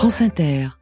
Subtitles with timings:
[0.00, 0.79] France Inter.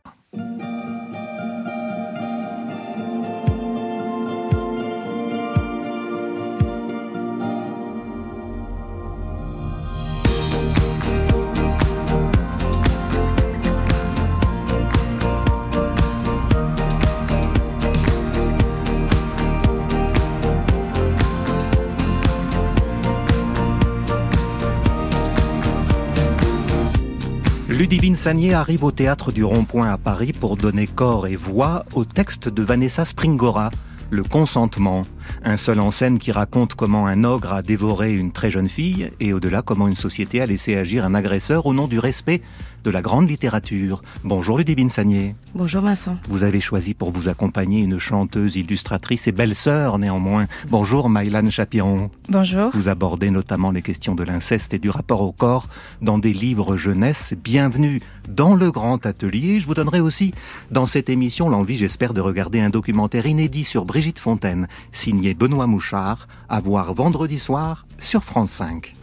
[27.78, 32.04] Ludivine Sagnier arrive au théâtre du Rond-Point à Paris pour donner corps et voix au
[32.04, 33.70] texte de Vanessa Springora,
[34.10, 35.02] Le consentement,
[35.44, 39.10] un seul en scène qui raconte comment un ogre a dévoré une très jeune fille
[39.20, 42.42] et au-delà comment une société a laissé agir un agresseur au nom du respect
[42.84, 44.02] de la grande littérature.
[44.24, 45.34] Bonjour Ludivine Sagnier.
[45.54, 46.16] Bonjour Vincent.
[46.28, 50.46] Vous avez choisi pour vous accompagner une chanteuse, illustratrice et belle-sœur néanmoins.
[50.70, 52.10] Bonjour Maïlan Chapiron.
[52.28, 52.70] Bonjour.
[52.72, 55.66] Vous abordez notamment les questions de l'inceste et du rapport au corps
[56.02, 57.34] dans des livres jeunesse.
[57.42, 59.60] Bienvenue dans le grand atelier.
[59.60, 60.32] Je vous donnerai aussi
[60.70, 65.66] dans cette émission l'envie, j'espère, de regarder un documentaire inédit sur Brigitte Fontaine, signé Benoît
[65.66, 68.94] Mouchard, à voir vendredi soir sur France 5.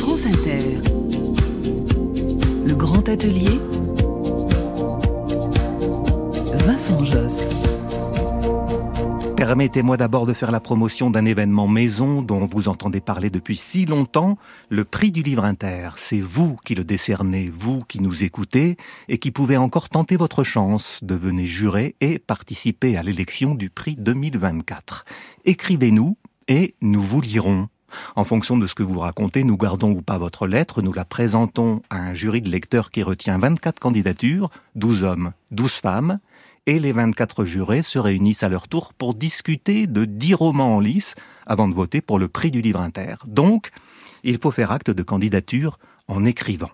[0.00, 0.78] France Inter.
[2.66, 3.60] Le grand atelier.
[6.66, 7.73] Vincent Josse.
[9.46, 13.84] Permettez-moi d'abord de faire la promotion d'un événement maison dont vous entendez parler depuis si
[13.84, 14.38] longtemps,
[14.70, 15.90] le prix du livre inter.
[15.96, 20.44] C'est vous qui le décernez, vous qui nous écoutez et qui pouvez encore tenter votre
[20.44, 20.98] chance.
[21.02, 25.04] Devenez juré et participer à l'élection du prix 2024.
[25.44, 26.16] Écrivez-nous
[26.48, 27.68] et nous vous lirons.
[28.16, 31.04] En fonction de ce que vous racontez, nous gardons ou pas votre lettre, nous la
[31.04, 36.18] présentons à un jury de lecteurs qui retient 24 candidatures, 12 hommes, 12 femmes,
[36.66, 40.80] et les 24 jurés se réunissent à leur tour pour discuter de 10 romans en
[40.80, 41.14] lice
[41.46, 43.16] avant de voter pour le prix du livre inter.
[43.26, 43.70] Donc,
[44.22, 46.70] il faut faire acte de candidature en écrivant.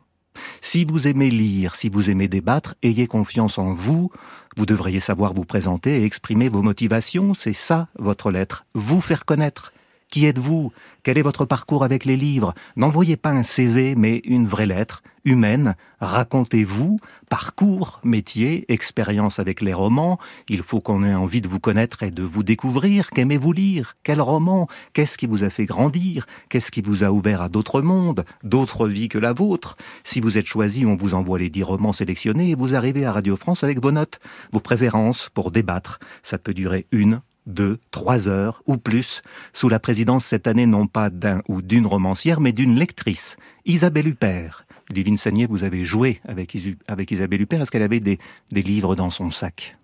[0.60, 4.10] Si vous aimez lire, si vous aimez débattre, ayez confiance en vous.
[4.56, 7.34] Vous devriez savoir vous présenter et exprimer vos motivations.
[7.34, 8.64] C'est ça, votre lettre.
[8.74, 9.72] Vous faire connaître.
[10.10, 10.72] Qui êtes-vous?
[11.04, 12.52] Quel est votre parcours avec les livres?
[12.74, 15.76] N'envoyez pas un CV, mais une vraie lettre, humaine.
[16.00, 16.98] Racontez-vous,
[17.28, 20.18] parcours, métier, expérience avec les romans.
[20.48, 23.10] Il faut qu'on ait envie de vous connaître et de vous découvrir.
[23.10, 23.94] Qu'aimez-vous lire?
[24.02, 24.66] Quel roman?
[24.94, 26.26] Qu'est-ce qui vous a fait grandir?
[26.48, 29.76] Qu'est-ce qui vous a ouvert à d'autres mondes, d'autres vies que la vôtre?
[30.02, 33.12] Si vous êtes choisi, on vous envoie les dix romans sélectionnés et vous arrivez à
[33.12, 34.18] Radio France avec vos notes,
[34.52, 36.00] vos préférences pour débattre.
[36.24, 40.86] Ça peut durer une, deux, trois heures ou plus, sous la présidence cette année non
[40.86, 44.66] pas d'un ou d'une romancière, mais d'une lectrice, Isabelle Huppert.
[44.90, 46.56] Divine Sagnier, vous avez joué avec,
[46.88, 47.62] avec Isabelle Huppert.
[47.62, 48.18] Est-ce qu'elle avait des,
[48.50, 49.76] des livres dans son sac?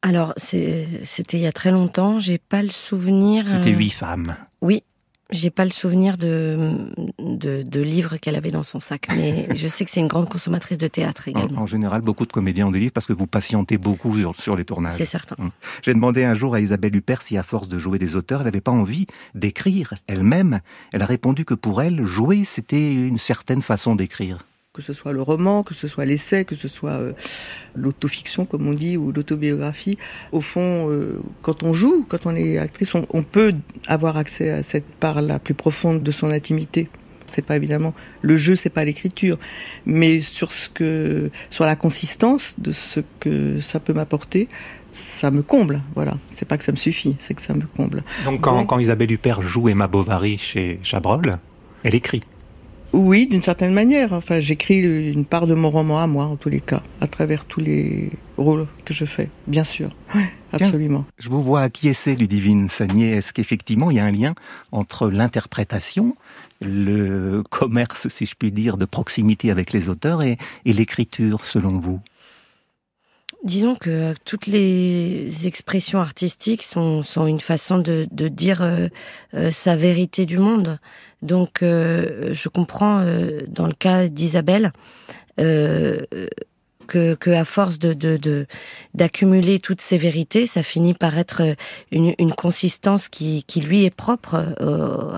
[0.00, 2.18] Alors, c'était il y a très longtemps.
[2.18, 3.44] J'ai pas le souvenir.
[3.48, 4.34] C'était huit femmes.
[4.60, 4.82] Oui,
[5.32, 9.68] j'ai pas le souvenir de, de, de livres qu'elle avait dans son sac, mais je
[9.68, 11.60] sais que c'est une grande consommatrice de théâtre également.
[11.60, 14.36] En, en, général, beaucoup de comédiens ont des livres parce que vous patientez beaucoup sur,
[14.36, 14.92] sur les tournages.
[14.96, 15.36] C'est certain.
[15.38, 15.50] Hum.
[15.82, 18.46] J'ai demandé un jour à Isabelle Huppert si, à force de jouer des auteurs, elle
[18.46, 20.60] n'avait pas envie d'écrire elle-même.
[20.92, 25.12] Elle a répondu que pour elle, jouer, c'était une certaine façon d'écrire que ce soit
[25.12, 27.12] le roman, que ce soit l'essai, que ce soit euh,
[27.74, 29.98] l'autofiction, comme on dit, ou l'autobiographie.
[30.32, 33.54] Au fond, euh, quand on joue, quand on est actrice, on, on, peut
[33.86, 36.88] avoir accès à cette part la plus profonde de son intimité.
[37.26, 39.38] C'est pas évidemment le jeu, c'est pas l'écriture,
[39.84, 44.48] mais sur ce que, sur la consistance de ce que ça peut m'apporter,
[44.90, 45.82] ça me comble.
[45.94, 48.04] Voilà, c'est pas que ça me suffit, c'est que ça me comble.
[48.24, 48.66] Donc quand, ouais.
[48.66, 51.34] quand Isabelle Huppert joue Emma Bovary chez Chabrol,
[51.84, 52.22] elle écrit.
[52.92, 54.12] Oui, d'une certaine manière.
[54.12, 57.46] Enfin, j'écris une part de mon roman à moi, en tous les cas, à travers
[57.46, 59.88] tous les rôles que je fais, bien sûr.
[60.14, 61.00] Ouais, absolument.
[61.00, 61.06] Bien.
[61.18, 63.12] Je vous vois acquiescer, Ludivine Sagnier?
[63.12, 64.34] Est-ce qu'effectivement, il y a un lien
[64.72, 66.16] entre l'interprétation,
[66.60, 70.36] le commerce, si je puis dire, de proximité avec les auteurs et,
[70.66, 72.00] et l'écriture, selon vous?
[73.44, 78.86] Disons que toutes les expressions artistiques sont, sont une façon de, de dire euh,
[79.34, 80.78] euh, sa vérité du monde.
[81.22, 84.72] Donc, euh, je comprends euh, dans le cas d'Isabelle
[85.40, 86.00] euh,
[86.88, 88.46] que, que, à force de, de,
[88.94, 91.56] d'accumuler toutes ces vérités, ça finit par être
[91.90, 94.54] une, une consistance qui, qui lui est propre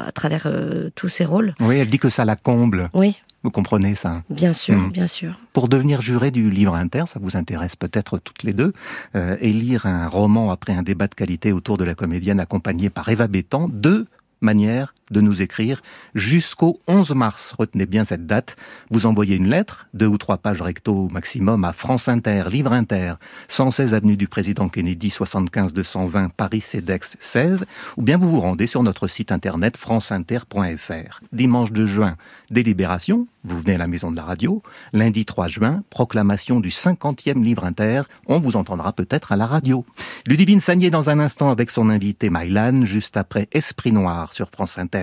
[0.07, 0.47] à travers
[0.95, 1.55] tous ses rôles.
[1.61, 2.91] Oui, elle dit que ça la comble.
[2.93, 3.17] Oui.
[3.43, 4.23] Vous comprenez ça?
[4.31, 4.93] Bien sûr, mmh.
[4.93, 5.39] bien sûr.
[5.53, 8.73] Pour devenir juré du livre inter, ça vous intéresse peut-être toutes les deux,
[9.17, 12.89] euh, et lire un roman après un débat de qualité autour de la comédienne accompagnée
[12.89, 14.07] par Eva Bétan, deux
[14.41, 15.83] manières de nous écrire
[16.15, 17.55] jusqu'au 11 mars.
[17.59, 18.57] Retenez bien cette date.
[18.91, 23.15] Vous envoyez une lettre, deux ou trois pages recto maximum, à France Inter, Livre Inter,
[23.49, 27.67] 116 avenue du Président Kennedy, 75 220 Paris CEDEX 16,
[27.97, 31.21] ou bien vous vous rendez sur notre site internet franceinter.fr.
[31.33, 32.17] Dimanche 2 juin,
[32.51, 34.63] délibération, vous venez à la maison de la radio.
[34.95, 38.03] Lundi 3 juin, proclamation du 50e Livre Inter.
[38.27, 39.85] On vous entendra peut-être à la radio.
[40.27, 44.79] Ludivine Sagné dans un instant avec son invité Mylan, juste après Esprit Noir sur France
[44.79, 44.94] Inter.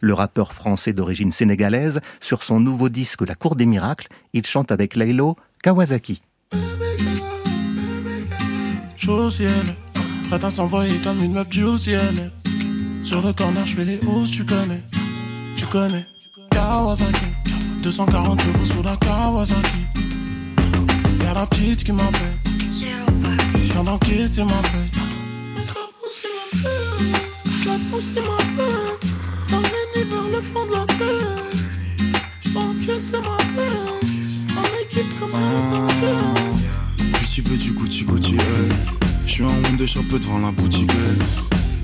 [0.00, 4.70] Le rappeur français d'origine sénégalaise, sur son nouveau disque La Cour des Miracles, il chante
[4.72, 6.22] avec Laylo Kawasaki.
[8.96, 9.64] Chaud ciel,
[10.28, 12.32] prête à s'envoyer comme une meuf du haut ciel.
[13.02, 14.82] Sur le corner, je fais les hausses, tu connais,
[15.56, 16.06] tu connais.
[16.50, 17.26] Kawasaki,
[17.82, 19.86] 240 chevaux sous la Kawasaki.
[21.22, 22.36] Y'a la petite qui m'appelle,
[23.54, 24.90] je viens d'encaisser ma paix.
[25.56, 29.09] Mais ça pousse ma paix, ça pousse ma paix.
[30.08, 31.44] Vers le fond de la terre.
[32.42, 33.76] Je t'encaisse ma paix,
[34.56, 35.88] en équipe comme un.
[37.12, 38.40] Puis tu veux du Gucci Gucci, hey.
[39.26, 41.18] Je suis en Wonder Shop devant la boutique, hey.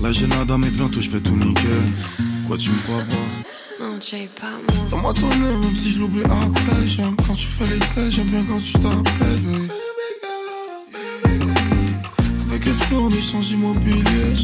[0.01, 1.61] La gênada mais bientôt je fais tout niquer.
[2.47, 3.85] Quoi tu me crois pas?
[3.85, 4.87] Non, j'ai pas moi.
[4.89, 6.87] Dans-moi ton nez, même si je l'oublie après.
[6.87, 9.45] J'aime quand tu fais les traits, j'aime bien quand tu t'apprêtes,
[12.77, 14.35] esprit, on échange immobilier.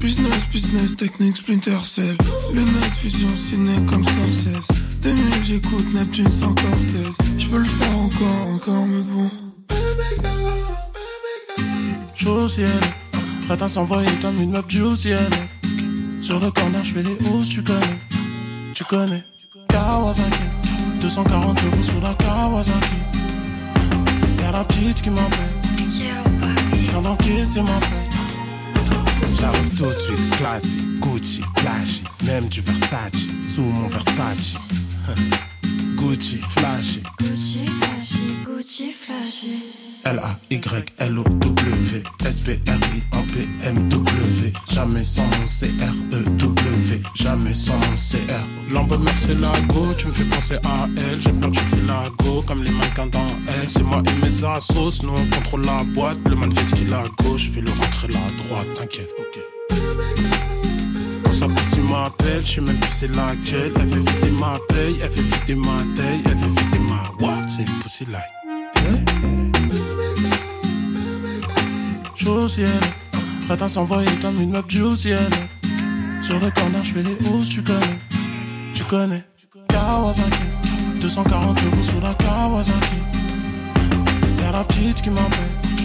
[0.00, 2.16] Business, business, technique, splinter cell.
[2.52, 4.68] Lunettes, fusion, ciné comme Scorsese.
[5.02, 7.12] 2000, j'écoute Neptune sans Cortez.
[7.36, 9.30] Je peux le faire encore, encore, mais bon.
[12.14, 12.80] Chaud au ciel,
[13.46, 15.30] prête à s'envoyer comme une meuf du ciel.
[16.20, 17.98] Sur le corner, je fais les hausses, tu connais,
[18.74, 19.24] tu connais.
[19.68, 20.42] Kawasaki,
[21.00, 22.98] 240 chevaux sous la Kawasaki.
[24.40, 25.57] Y'a la petite qui m'appelle,
[27.00, 27.60] viens d'encaisser.
[29.38, 34.56] J'arrive tout de suite, classique, Gucci, flashy, même du Versace, sous mon Versace.
[35.96, 39.87] Gucci, flashy, Gucci flashy, Gucci flashy.
[40.04, 43.02] L-A-Y-L-O-W, S-P-R-I-N-P-M-W,
[44.72, 48.44] jamais sans mon C-R-E-W, jamais sans mon C-R.
[48.72, 51.20] Lambe c'est la go, tu me fais penser à elle.
[51.20, 53.68] J'aime quand tu fais la go, comme les mannequins dans elle.
[53.68, 56.18] C'est moi et mes assos, nous on contrôle la boîte.
[56.28, 59.10] Le man fait ce qu'il a à gauche, je vais le rentrer à droite, t'inquiète,
[59.18, 59.38] ok.
[61.32, 63.72] Ça pousse, il m'appelle, je sais même plus c'est laquelle.
[63.76, 67.46] Elle fait vider ma paye, elle fait vider ma taille, elle fait vider ma what?
[67.48, 68.24] C'est pussy like.
[72.28, 72.68] Au ciel,
[73.46, 75.30] prête à s'envoyer comme une meuf du ciel.
[76.20, 77.98] Sur le corner, je fais les hausses, tu connais,
[78.74, 79.24] tu connais.
[79.68, 80.38] Kawasaki,
[81.00, 82.98] 240 chevaux sous la Kawasaki.
[84.42, 85.38] Y'a la petite qui m'appelle,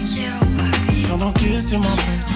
[0.04, 2.34] viens d'encaisser ma paix.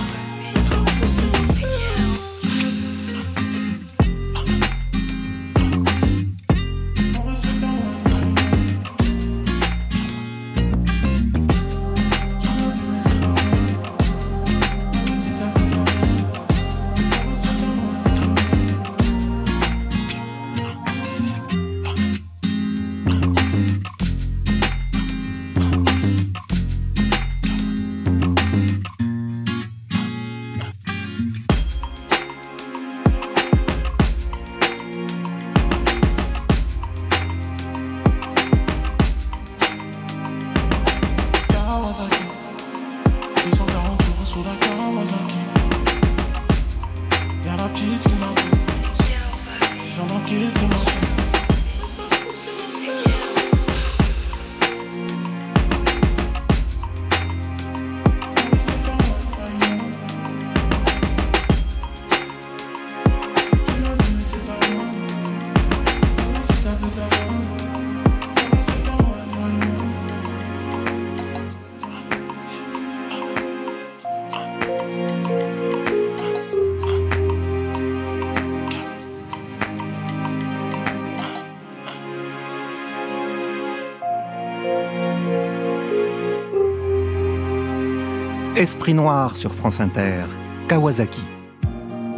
[88.59, 90.25] Esprit Noir sur France Inter,
[90.67, 91.23] Kawasaki.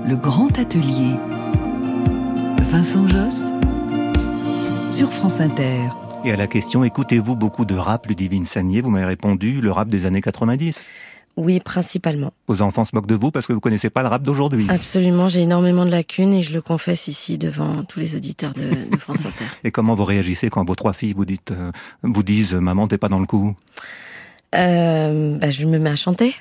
[0.08, 1.14] Le grand atelier.
[2.60, 3.52] Vincent Josse
[4.90, 5.90] sur France Inter.
[6.24, 9.88] Et à la question, écoutez-vous beaucoup de rap, Ludivine Sagné Vous m'avez répondu, le rap
[9.90, 10.82] des années 90.
[11.36, 12.32] Oui, principalement.
[12.48, 14.66] Vos enfants se moquent de vous parce que vous connaissez pas le rap d'aujourd'hui.
[14.70, 18.88] Absolument, j'ai énormément de lacunes et je le confesse ici devant tous les auditeurs de,
[18.90, 19.44] de France Inter.
[19.64, 21.70] Et comment vous réagissez quand vos trois filles vous, dites, euh,
[22.02, 23.54] vous disent «Maman, t'es pas dans le coup»
[24.54, 26.34] euh, bah, je me mets à chanter.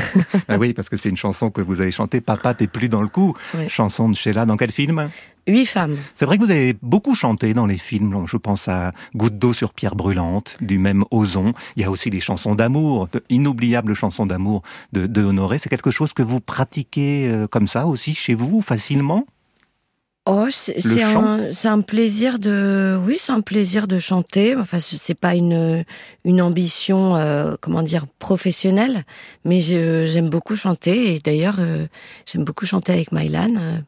[0.48, 3.02] ah oui, parce que c'est une chanson que vous avez chantée, Papa, t'es plus dans
[3.02, 3.34] le coup.
[3.54, 3.68] Oui.
[3.68, 5.08] Chanson de Sheila, dans quel film?
[5.48, 5.96] Huit femmes.
[6.16, 8.24] C'est vrai que vous avez beaucoup chanté dans les films.
[8.26, 11.54] Je pense à Goutte d'eau sur pierre brûlante, du même Ozon.
[11.76, 15.58] Il y a aussi les chansons d'amour, inoubliables chansons d'amour de, de Honoré.
[15.58, 19.24] C'est quelque chose que vous pratiquez euh, comme ça aussi chez vous, facilement?
[20.28, 24.56] Oh, c'est un, c'est un plaisir de, oui, c'est un plaisir de chanter.
[24.56, 25.84] Enfin, ce- c'est pas une
[26.24, 29.04] une ambition, euh, comment dire, professionnelle,
[29.44, 31.14] mais je- j'aime beaucoup chanter.
[31.14, 31.86] Et d'ailleurs, euh,
[32.26, 33.78] j'aime beaucoup chanter avec Mylan euh,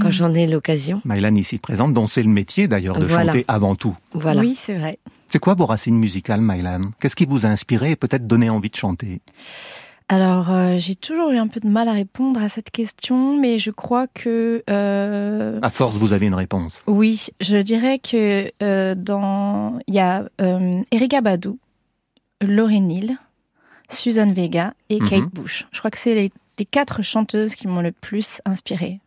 [0.00, 0.12] quand Mm.
[0.12, 1.02] j'en ai l'occasion.
[1.04, 3.32] Mylan ici présente, dont c'est le métier d'ailleurs de Voilà.
[3.32, 3.94] chanter avant tout.
[4.14, 4.40] Voilà.
[4.40, 4.98] Oui, c'est vrai.
[5.28, 6.92] C'est quoi vos racines musicales, Mylan?
[7.00, 9.20] Qu'est-ce qui vous a inspiré et peut-être donné envie de chanter?
[10.08, 13.58] Alors, euh, j'ai toujours eu un peu de mal à répondre à cette question, mais
[13.58, 16.82] je crois que euh, À force, vous avez une réponse.
[16.86, 20.24] oui, je dirais que euh, dans il y a
[20.92, 21.50] Erika Badu,
[22.40, 23.18] Lauryn Hill,
[23.90, 25.08] Susan Vega et Mhm.
[25.08, 25.66] Kate Bush.
[25.72, 29.00] Je crois que c'est les, les quatre chanteuses qui m'ont le plus inspirée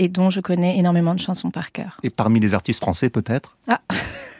[0.00, 1.98] et dont je connais énormément de chansons par cœur.
[2.02, 3.56] Et parmi les artistes français, peut-être?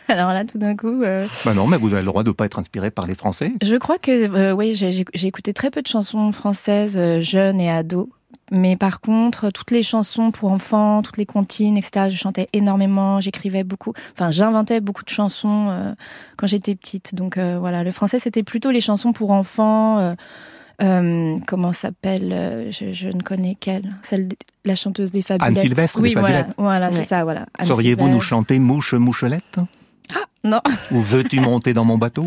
[0.08, 2.32] Alors là, tout d'un coup, euh, Bah non, mais vous avez le droit de ne
[2.34, 3.52] pas être inspiré par les Français.
[3.62, 7.70] Je crois que euh, oui, j'ai écouté très peu de chansons françaises euh, jeunes et
[7.70, 8.08] ados.
[8.52, 13.20] Mais par contre, toutes les chansons pour enfants, toutes les comptines, etc., je chantais énormément,
[13.20, 15.92] j'écrivais beaucoup, enfin j'inventais beaucoup de chansons euh,
[16.36, 17.14] quand j'étais petite.
[17.14, 19.98] Donc euh, voilà, le français c'était plutôt les chansons pour enfants.
[20.00, 20.14] euh,
[20.82, 25.48] euh, comment s'appelle je, je ne connais qu'elle, celle de- la chanteuse des Fabulettes.
[25.48, 26.56] Anne Sylvestre, Oui, des voilà, Fabulettes.
[26.58, 27.04] voilà, c'est Ouais.
[27.06, 27.46] ça, voilà.
[27.62, 29.58] Sauriez-vous nous chanter Mouche Mouchelette?
[30.42, 30.60] Non.
[30.90, 32.24] Ou Veux-tu monter dans mon bateau?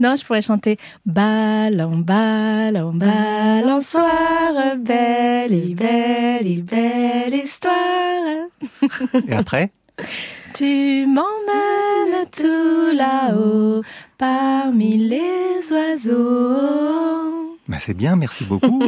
[0.00, 8.48] Non, je pourrais chanter Ballon, ballon, balançoire, belle et belle et belle histoire.
[9.28, 9.70] Et après?
[10.54, 13.82] Tu m'emmènes tout là-haut,
[14.18, 17.41] parmi les oiseaux.
[17.68, 18.82] Ben c'est bien, merci beaucoup.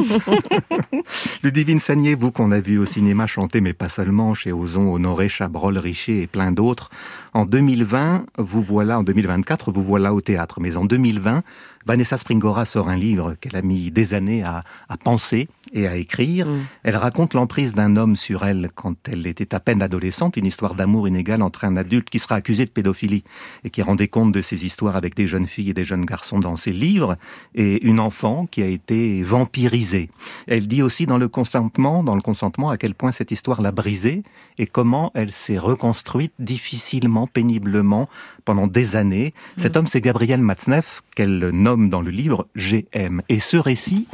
[1.43, 5.29] Ludivine Sagnier, vous qu'on a vu au cinéma chanter, mais pas seulement, chez Ozon, Honoré,
[5.29, 6.89] Chabrol, Richer et plein d'autres.
[7.33, 10.59] En 2020, vous voilà, en 2024, vous voilà au théâtre.
[10.59, 11.43] Mais en 2020,
[11.85, 15.95] Vanessa Springora sort un livre qu'elle a mis des années à, à penser et à
[15.95, 16.47] écrire.
[16.47, 16.65] Mm.
[16.83, 20.75] Elle raconte l'emprise d'un homme sur elle quand elle était à peine adolescente, une histoire
[20.75, 23.23] d'amour inégal entre un adulte qui sera accusé de pédophilie
[23.63, 26.39] et qui rendait compte de ses histoires avec des jeunes filles et des jeunes garçons
[26.39, 27.17] dans ses livres,
[27.53, 30.09] et une enfant qui a été vampirisée.
[30.47, 33.71] Elle dit aussi dans le consentement, dans le consentement, à quel point cette histoire l'a
[33.71, 34.23] brisée
[34.57, 38.09] et comment elle s'est reconstruite difficilement, péniblement
[38.45, 39.33] pendant des années.
[39.57, 43.21] Cet homme, c'est Gabriel Matzneff, qu'elle nomme dans le livre GM.
[43.27, 44.07] Et ce récit,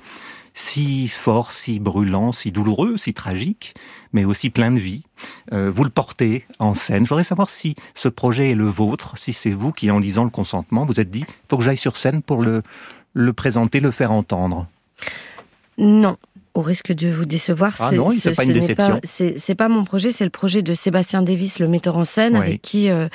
[0.53, 3.73] si fort, si brûlant, si douloureux, si tragique,
[4.13, 5.03] mais aussi plein de vie.
[5.53, 7.05] Euh, vous le portez en scène.
[7.05, 10.23] Je voudrais savoir si ce projet est le vôtre, si c'est vous qui, en lisant
[10.23, 12.63] le consentement, vous êtes dit, faut que j'aille sur scène pour le,
[13.13, 14.67] le présenter, le faire entendre.
[15.77, 16.17] Non.
[16.53, 18.99] Au risque de vous décevoir, Ah ce- non, ce- pas une déception.
[19.03, 22.39] C'est pas mon projet, c'est le projet de Sébastien Davis, le metteur en scène, Oui.
[22.39, 23.07] avec qui euh,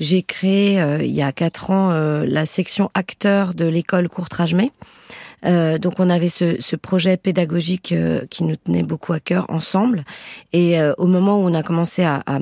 [0.00, 4.72] j'ai créé euh, il y a quatre ans euh, la section acteurs de l'école Courtrage-May.
[5.46, 9.46] Euh, donc on avait ce, ce projet pédagogique euh, qui nous tenait beaucoup à cœur
[9.48, 10.04] ensemble.
[10.52, 12.38] Et euh, au moment où on a commencé à, à,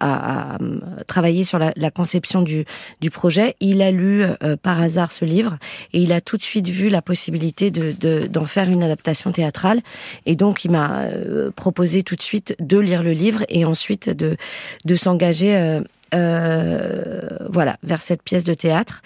[0.00, 0.58] à- à
[1.06, 2.64] travailler sur la, la conception du,
[3.00, 5.58] du projet, il a lu euh, par hasard ce livre
[5.92, 9.32] et il a tout de suite vu la possibilité de de- d'en faire une adaptation
[9.32, 9.80] théâtrale.
[10.26, 14.10] Et donc il m'a euh, proposé tout de suite de lire le livre et ensuite
[14.10, 14.36] de
[14.84, 15.80] de s'engager euh,
[16.14, 19.02] euh, voilà vers cette pièce de théâtre.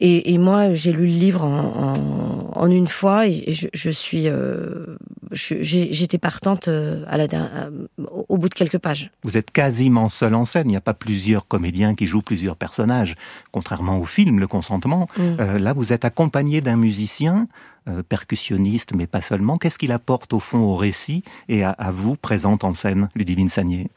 [0.00, 1.94] Et, et moi, j'ai lu le livre en,
[2.54, 4.96] en, en une fois et je, je suis, euh,
[5.30, 9.10] j'étais partante euh, à la, euh, au au bout de quelques pages.
[9.24, 10.68] Vous êtes quasiment seul en scène.
[10.68, 13.14] Il n'y a pas plusieurs comédiens qui jouent plusieurs personnages.
[13.52, 15.08] Contrairement au film, le consentement.
[15.18, 15.22] Mm.
[15.40, 17.48] Euh, là, vous êtes accompagné d'un musicien,
[17.88, 19.58] euh, percussionniste, mais pas seulement.
[19.58, 23.48] Qu'est-ce qu'il apporte au fond au récit et à, à vous, présente en scène, Ludivine
[23.50, 23.90] Sagnier?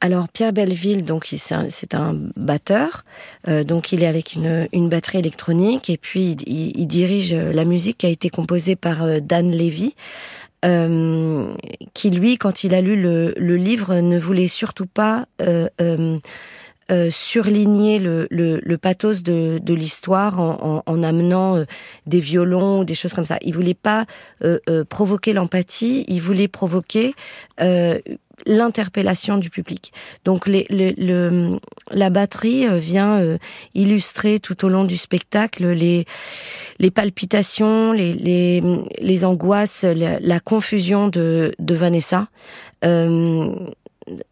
[0.00, 3.04] Alors Pierre Belleville, donc c'est un, batteur,
[3.48, 7.98] euh, donc il est avec une, batterie électronique et puis il, dirige euh, la musique
[7.98, 9.94] qui a été composée par euh, Dan Levy,
[10.64, 11.54] euh,
[11.94, 17.08] qui lui, quand il a lu le, le livre, ne voulait surtout pas euh, euh,
[17.10, 21.64] surligner le, le, le pathos de, de l'histoire en, en, en amenant
[22.06, 23.38] des violons des choses comme ça.
[23.40, 24.04] Il voulait pas
[24.42, 27.14] euh, provoquer l'empathie, il voulait provoquer
[28.46, 29.92] l'interpellation du public.
[30.24, 31.58] Donc le,
[31.90, 33.38] la batterie euh, vient euh,
[33.74, 36.04] illustrer tout au long du spectacle les,
[36.78, 38.62] les palpitations, les, les,
[39.00, 42.28] les angoisses, la, la confusion de, de Vanessa.
[42.84, 43.54] Euh,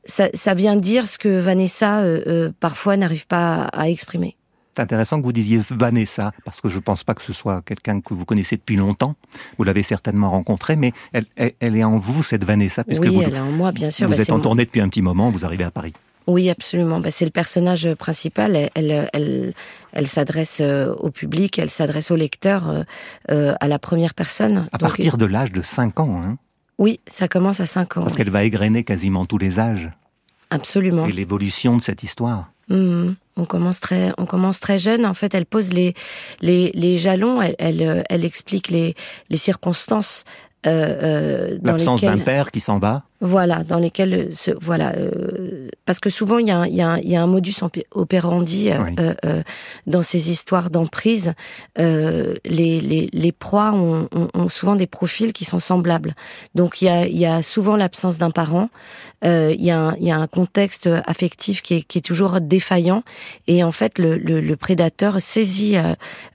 [0.04, 4.37] ça, ça vient dire ce que Vanessa euh, euh, parfois n'arrive pas à exprimer.
[4.75, 7.61] C'est intéressant que vous disiez Vanessa, parce que je ne pense pas que ce soit
[7.61, 9.17] quelqu'un que vous connaissez depuis longtemps.
[9.59, 13.35] Vous l'avez certainement rencontrée, mais elle, elle, est en vous, cette Vanessa, puisque oui, elle
[13.35, 14.09] est en moi, bien sûr.
[14.09, 15.93] Vous bah, êtes en tournée depuis un petit moment, vous arrivez à Paris.
[16.26, 17.00] Oui, absolument.
[17.00, 18.71] Bah, c'est le personnage principal.
[18.75, 19.55] Elle, elle,
[19.93, 22.83] elle, s'adresse euh, au public, elle s'adresse au lecteur euh,
[23.31, 24.69] euh, à la première personne.
[24.73, 26.38] À partir de l'âge de 5 ans, hein
[26.79, 28.02] Oui, ça commence à 5 ans.
[28.02, 29.91] Parce qu'elle va égrener quasiment tous les âges.
[30.50, 31.07] Absolument.
[31.07, 32.52] Et l'évolution de cette histoire.
[32.69, 33.12] Mmh.
[33.37, 35.07] On commence très, on commence très jeune.
[35.07, 35.95] En fait, elle pose les
[36.41, 37.41] les, les jalons.
[37.41, 38.95] Elle, elle, elle explique les
[39.31, 40.25] les circonstances
[40.66, 40.71] euh,
[41.02, 43.02] euh, l'absence d'un père qui s'en va.
[43.25, 47.14] Voilà, dans lesquels voilà, euh, parce que souvent il y, a un, y, a y
[47.14, 47.54] a un modus
[47.92, 49.42] operandi euh, euh,
[49.87, 51.33] dans ces histoires d'emprise.
[51.76, 56.16] les, les, les proies ont, ont, souvent des profils qui sont semblables.
[56.57, 58.71] Donc il y a, y a souvent l'absence d'un parent.
[59.25, 63.04] Il y, a un, y a un contexte affectif qui est, qui est toujours défaillant
[63.47, 65.76] et en fait le, le, le prédateur saisit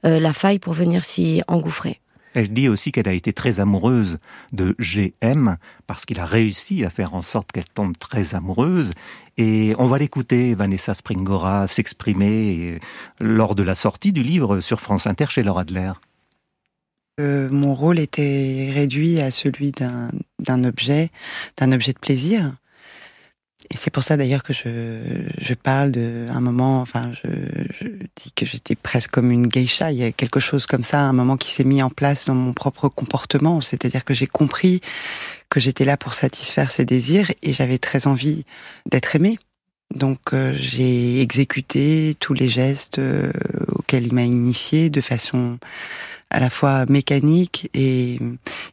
[0.04, 2.00] la faille pour venir s'y engouffrer.
[2.38, 4.20] Elle dit aussi qu'elle a été très amoureuse
[4.54, 8.92] de GM parce qu'il a réussi à faire en sorte qu'elle tombe très amoureuse.
[9.38, 12.80] Et on va l'écouter, Vanessa Springora, s'exprimer
[13.20, 15.94] lors de la sortie du livre sur France Inter chez Laura Adler.
[17.20, 21.10] Euh, mon rôle était réduit à celui d'un objet,
[21.58, 22.54] d'un objet de plaisir.
[23.70, 27.30] Et c'est pour ça d'ailleurs que je, je parle de un moment, enfin, je,
[27.80, 29.92] je dis que j'étais presque comme une geisha.
[29.92, 32.36] Il y a quelque chose comme ça, un moment qui s'est mis en place dans
[32.36, 33.60] mon propre comportement.
[33.62, 34.82] C'est-à-dire que j'ai compris
[35.50, 38.46] que j'étais là pour satisfaire ses désirs et j'avais très envie
[38.86, 39.38] d'être aimée.
[39.94, 43.32] Donc euh, j'ai exécuté tous les gestes euh,
[43.70, 45.60] auxquels il m'a initié de façon
[46.30, 48.20] à la fois mécanique et,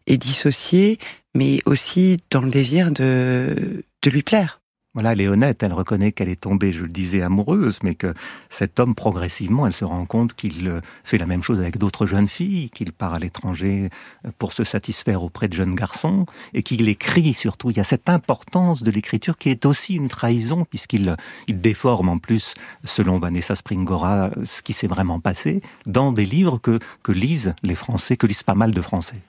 [0.07, 0.99] et dissociée,
[1.35, 4.61] mais aussi dans le désir de, de lui plaire.
[4.95, 8.15] Voilà, elle est honnête, elle reconnaît qu'elle est tombée, je le disais, amoureuse, mais que
[8.49, 12.07] cet homme, progressivement, elle se rend compte qu'il euh, fait la même chose avec d'autres
[12.07, 13.91] jeunes filles, qu'il part à l'étranger
[14.25, 17.71] euh, pour se satisfaire auprès de jeunes garçons, et qu'il écrit surtout.
[17.71, 21.17] Il y a cette importance de l'écriture qui est aussi une trahison, puisqu'il
[21.49, 26.59] il déforme en plus, selon Vanessa Springora, ce qui s'est vraiment passé, dans des livres
[26.59, 29.21] que, que lisent les Français, que lisent pas mal de Français.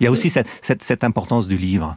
[0.00, 1.96] Il y a aussi cette, cette, cette importance du livre.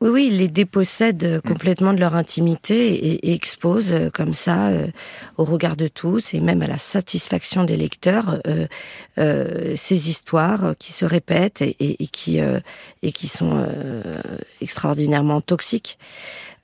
[0.00, 1.48] Oui, oui, ils les dépossèdent euh, mm.
[1.48, 4.86] complètement de leur intimité et, exposent euh, comme ça, euh,
[5.38, 8.40] au regard de tous et même à la satisfaction des lecteurs,
[9.16, 11.74] ces histoires qui se répètent et,
[12.08, 13.66] qui et qui sont
[14.60, 15.98] extraordinairement toxiques.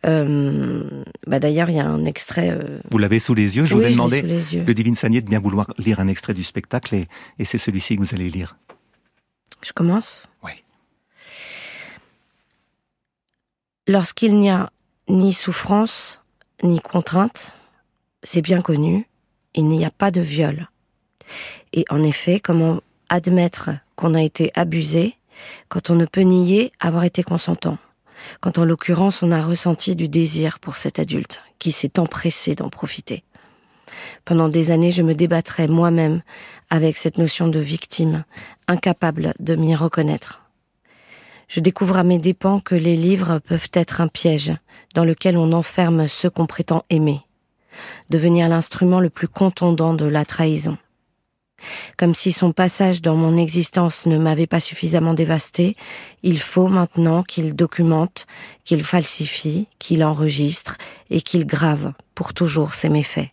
[0.03, 2.57] bah d'ailleurs, il y a un extrait.
[2.91, 3.65] Vous l'avez sous les yeux.
[3.65, 6.95] Je vous ai demandé, le Divine Sagné, de bien vouloir lire un extrait du spectacle,
[6.95, 7.07] et,
[7.39, 8.57] et c'est celui-ci que vous allez lire.
[9.63, 10.29] Je commence?
[10.43, 10.53] Oui.
[13.91, 14.71] Lorsqu'il n'y a
[15.09, 16.23] ni souffrance,
[16.63, 17.55] ni contrainte,
[18.23, 19.09] c'est bien connu,
[19.55, 20.69] il n'y a pas de viol.
[21.73, 25.17] Et en effet, comment admettre qu'on a été abusé
[25.69, 27.79] quand on ne peut nier avoir été consentant?
[28.41, 32.69] Quand en l'occurrence on a ressenti du désir pour cet adulte qui s'est empressé d'en
[32.71, 33.25] profiter.
[34.25, 36.23] Pendant des années, je me débattrai moi-même
[36.69, 38.23] avec cette notion de victime,
[38.69, 40.43] incapable de m'y reconnaître
[41.51, 44.53] je découvre à mes dépens que les livres peuvent être un piège
[44.95, 47.21] dans lequel on enferme ceux qu'on prétend aimer,
[48.09, 50.79] devenir l'instrument le plus contondant de la trahison.
[51.99, 55.77] Comme si son passage dans mon existence ne m'avait pas suffisamment dévasté,
[56.23, 58.27] il faut maintenant qu'il documente,
[58.65, 60.79] qu'il falsifie, qu'il enregistre
[61.11, 63.29] et qu'il grave pour toujours ses méfaits.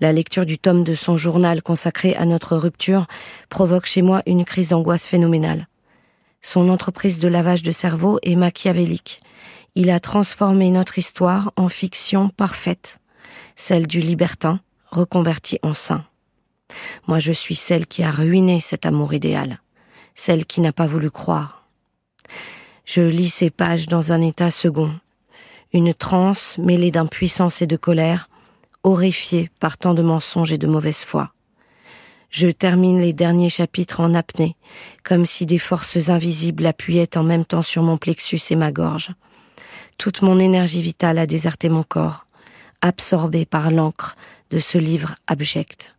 [0.00, 3.06] La lecture du tome de son journal consacré à notre rupture
[3.48, 5.68] provoque chez moi une crise d'angoisse phénoménale.
[6.46, 9.20] Son entreprise de lavage de cerveau est machiavélique.
[9.74, 13.00] Il a transformé notre histoire en fiction parfaite,
[13.56, 14.60] celle du libertin
[14.92, 16.04] reconverti en saint.
[17.08, 19.60] Moi je suis celle qui a ruiné cet amour idéal,
[20.14, 21.66] celle qui n'a pas voulu croire.
[22.84, 24.94] Je lis ces pages dans un état second,
[25.72, 28.30] une transe mêlée d'impuissance et de colère,
[28.84, 31.32] horrifiée par tant de mensonges et de mauvaise foi.
[32.30, 34.56] Je termine les derniers chapitres en apnée,
[35.04, 39.10] comme si des forces invisibles appuyaient en même temps sur mon plexus et ma gorge.
[39.98, 42.26] Toute mon énergie vitale a déserté mon corps,
[42.82, 44.16] absorbé par l'encre
[44.50, 45.94] de ce livre abject.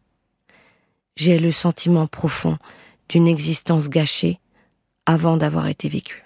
[1.16, 2.58] J'ai le sentiment profond
[3.10, 4.40] d'une existence gâchée
[5.06, 6.24] avant d'avoir été vécue.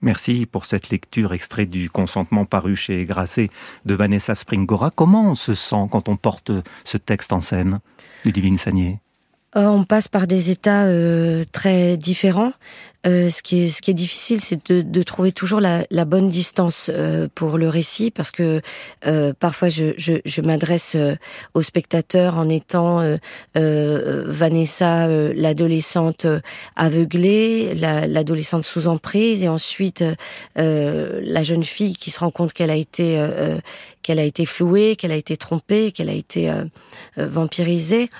[0.00, 3.50] Merci pour cette lecture extrait du consentement paru chez Grasset
[3.84, 4.92] de Vanessa Springora.
[4.92, 6.52] Comment on se sent quand on porte
[6.84, 7.80] ce texte en scène,
[8.24, 9.07] Ludivine Sagné Euh,
[9.54, 12.52] on passe par des états euh, très différents.
[13.06, 16.04] Euh, ce, qui est, ce qui est difficile, c'est de, de trouver toujours la, la
[16.04, 18.60] bonne distance euh, pour le récit, parce que
[19.06, 21.14] euh, parfois je, je, je m'adresse euh,
[21.54, 23.16] aux spectateurs en étant
[23.54, 26.26] Vanessa, l'adolescente
[26.74, 30.04] aveuglée, l'adolescente sous emprise, et ensuite
[30.56, 33.24] la jeune fille qui se rend compte qu'elle a été
[34.02, 36.52] qu'elle a été flouée, qu'elle a été trompée, qu'elle a été
[37.16, 38.10] vampirisée.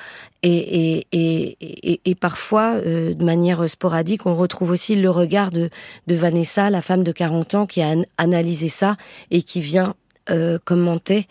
[0.43, 5.69] Et, et, et, et, parfois, euh, de manière sporadique, on retrouve aussi le regard de,
[6.07, 8.97] de, Vanessa, la femme de 40 ans, qui a analysé ça
[9.33, 9.95] et qui vient
[10.31, 11.27] euh, commenter.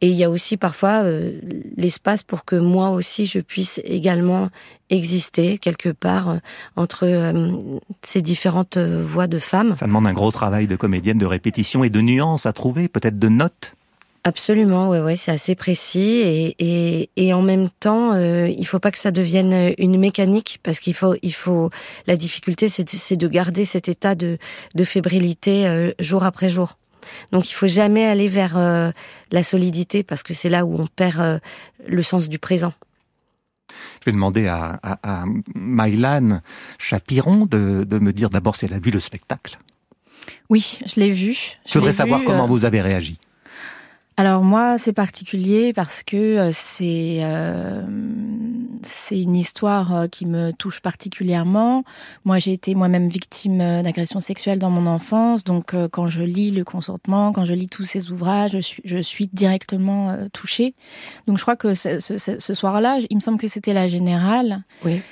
[0.00, 1.40] Et il y a aussi parfois euh,
[1.76, 4.50] l'espace pour que moi aussi je puisse également
[4.90, 6.36] exister quelque part euh,
[6.76, 9.74] entre euh, ces différentes voix de femmes.
[9.74, 13.18] Ça demande un gros travail de comédienne, de répétition et de nuances à trouver, peut-être
[13.18, 13.74] de notes.
[14.26, 18.80] Absolument, ouais, ouais, c'est assez précis et, et, et, en même temps, euh, il faut
[18.80, 21.70] pas que ça devienne une mécanique parce qu'il faut, il faut,
[22.08, 24.38] la difficulté, c'est de, de, garder cet état de,
[24.74, 26.76] de fébrilité euh, jour après jour.
[27.30, 28.90] Donc, il faut jamais aller vers euh,
[29.30, 31.38] la solidité parce que c'est là où on perd euh,
[31.86, 32.72] le sens du présent.
[34.00, 36.40] Je vais demander à, à, à Mylan
[36.80, 39.56] Chapiron de, de me dire d'abord si elle a vu le spectacle.
[40.48, 41.34] Oui, je l'ai vu.
[41.34, 43.18] Je, je voudrais savoir vu, comment vous avez réagi.
[44.18, 47.82] Alors moi, c'est particulier parce que euh, c'est euh,
[48.82, 51.84] c'est une histoire euh, qui me touche particulièrement.
[52.24, 56.64] Moi, j'ai été moi-même victime d'agression sexuelle dans mon enfance, donc quand je lis le
[56.64, 60.74] consentement, quand je lis tous ces ouvrages, je suis, directement touchée.
[61.26, 64.62] Donc je crois que ce, ce soir-là, il me semble que c'était la générale.
[64.84, 65.02] Oui.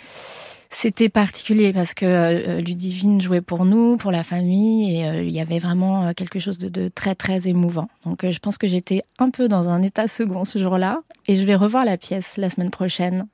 [0.77, 5.31] C'était particulier parce que euh, Ludivine jouait pour nous, pour la famille, et euh, il
[5.31, 7.87] y avait vraiment euh, quelque chose de, très très émouvant.
[8.05, 11.37] Donc euh, je pense que j'étais un peu dans un état second ce jour-là, et
[11.37, 13.29] je vais revoir la pièce la semaine prochaine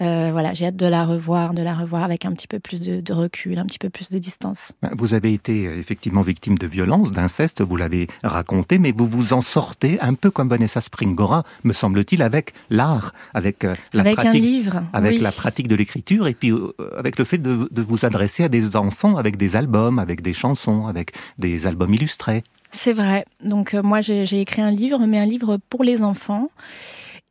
[0.00, 2.80] euh, voilà, j'ai hâte de la revoir, de la revoir avec un petit peu plus
[2.80, 4.72] de, de, recul, un petit peu plus de distance.
[4.96, 9.32] Vous avez été euh, effectivement victime de violence, d'inceste, vous l'avez raconté, mais vous vous
[9.32, 14.14] en sortez un peu comme Vanessa Springora, me semble-t-il, avec l'art, avec euh, la avec
[14.16, 15.20] pratique, un livre, avec oui.
[15.20, 16.52] la pratique de l'écriture, et puis
[16.96, 20.32] avec le fait de, de vous adresser à des enfants avec des albums, avec des
[20.32, 22.42] chansons, avec des albums illustrés.
[22.72, 23.24] C'est vrai.
[23.42, 26.50] Donc euh, moi j'ai écrit un livre, mais un livre pour les enfants.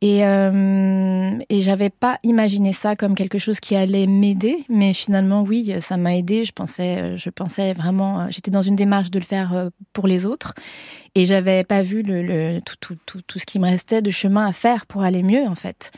[0.02, 5.42] Et, euh, et j'avais pas imaginé ça comme quelque chose qui allait m'aider, mais finalement
[5.42, 6.44] oui, ça m'a aidé.
[6.46, 10.24] Je pensais, je pensais vraiment, j'étais dans une démarche de le faire euh, pour les
[10.24, 10.54] autres,
[11.14, 14.46] et j'avais pas vu le, le tout, tout, tout, ce qui me restait de chemin
[14.46, 15.92] à faire pour aller mieux en fait.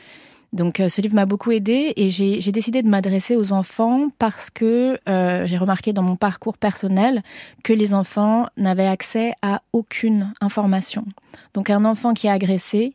[0.53, 4.51] Donc euh, ce livre m'a beaucoup aidé et j'ai décidé de m'adresser aux enfants parce
[4.51, 7.23] que euh, j'ai remarqué dans mon parcours personnel
[7.63, 11.05] que les enfants n'avaient accès à aucune information.
[11.55, 12.93] Donc un enfant qui est agressé,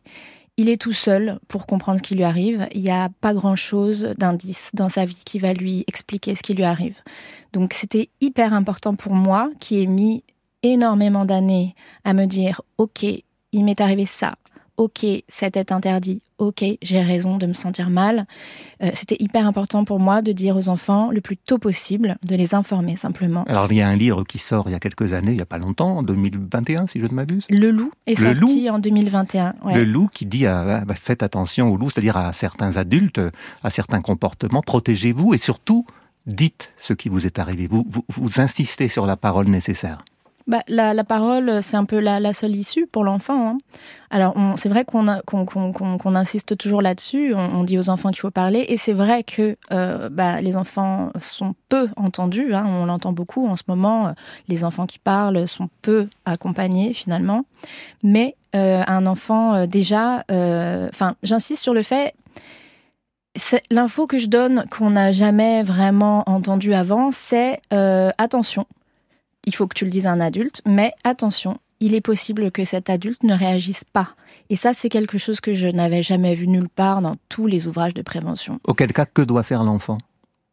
[0.59, 2.67] il est tout seul pour comprendre ce qui lui arrive.
[2.73, 6.53] Il n'y a pas grand-chose d'indice dans sa vie qui va lui expliquer ce qui
[6.53, 6.97] lui arrive.
[7.53, 10.21] Donc c'était hyper important pour moi qui ai mis
[10.61, 14.33] énormément d'années à me dire, OK, il m'est arrivé ça.
[14.79, 16.21] Ok, c'était interdit.
[16.37, 18.25] Ok, j'ai raison de me sentir mal.
[18.81, 22.33] Euh, C'était hyper important pour moi de dire aux enfants le plus tôt possible, de
[22.37, 23.43] les informer simplement.
[23.43, 25.41] Alors il y a un livre qui sort il y a quelques années, il n'y
[25.41, 27.45] a pas longtemps, en 2021 si je ne m'abuse.
[27.49, 28.73] Le loup est Le sorti loup.
[28.73, 29.55] en 2021.
[29.65, 29.75] Ouais.
[29.75, 33.19] Le loup qui dit à, bah, faites attention au loup, c'est-à-dire à certains adultes,
[33.65, 35.85] à certains comportements, protégez-vous et surtout
[36.25, 37.67] dites ce qui vous est arrivé.
[37.67, 40.05] Vous, vous, vous insistez sur la parole nécessaire.
[40.49, 43.51] Bah, la, parole, c'est un peu la, seule issue pour l'enfant.
[43.51, 43.57] Hein.
[44.09, 47.35] Alors, c'est vrai qu'on qu qu qu insiste toujours là-dessus.
[47.35, 48.65] On, dit aux enfants qu'il faut parler.
[48.67, 52.55] Et c'est vrai que euh, bah, les enfants sont peu entendus.
[52.55, 52.63] Hein.
[52.65, 54.15] On l'entend beaucoup en ce moment.
[54.47, 57.45] Les enfants qui parlent sont peu accompagnés, finalement.
[58.01, 60.23] Mais euh, un enfant, euh, déjà...
[60.29, 62.15] Enfin, j'insiste sur le fait...
[63.69, 67.61] L'info que je donne, qu'on n'a jamais vraiment entendu avant, c'est
[68.17, 68.65] attention,
[69.49, 72.65] il faut que tu le dises à un adulte, mais attention, il est possible que
[72.65, 74.09] cet adulte ne réagisse pas.
[74.51, 77.65] Et ça, c'est quelque chose que je n'avais jamais vu nulle part dans tous les
[77.65, 78.59] ouvrages de prévention.
[78.67, 79.97] Auquel cas, que doit faire l'enfant?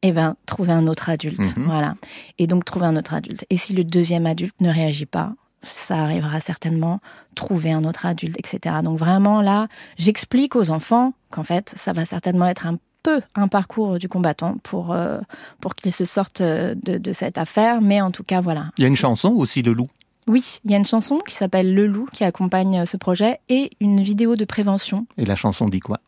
[0.00, 1.64] Eh bien, trouver un autre adulte, Mhm.
[1.64, 1.66] mmh.
[1.66, 1.94] voilà.
[2.38, 3.44] Et donc, trouver un autre adulte.
[3.50, 7.00] Et si le deuxième adulte ne réagit pas, ça arrivera certainement,
[7.34, 8.76] trouver un autre adulte, etc.
[8.82, 13.46] Donc vraiment, là, j'explique aux enfants qu'en fait, ça va certainement être un peu un
[13.46, 15.20] parcours du combattant pour, euh,
[15.60, 17.80] pour qu'ils se sortent de, de cette affaire.
[17.80, 18.70] Mais en tout cas, voilà.
[18.78, 19.86] Il y a une chanson aussi, Le Loup
[20.26, 23.70] Oui, il y a une chanson qui s'appelle Le Loup qui accompagne ce projet et
[23.80, 25.06] une vidéo de prévention.
[25.18, 26.00] Et la chanson dit quoi?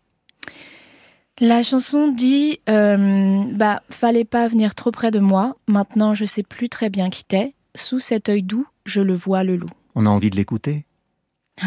[1.40, 5.56] La chanson dit euh, bah fallait pas venir trop près de moi.
[5.68, 7.54] Maintenant, je sais plus très bien qui t'es.
[7.76, 9.70] Sous cet œil doux, je le vois le loup.
[9.94, 10.84] On a envie de l'écouter?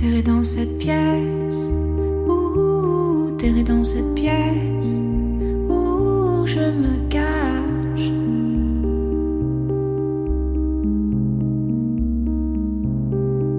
[0.00, 1.68] Terré dans cette pièce,
[2.26, 4.96] ouh, terré dans cette pièce,
[5.68, 8.08] où je me cache.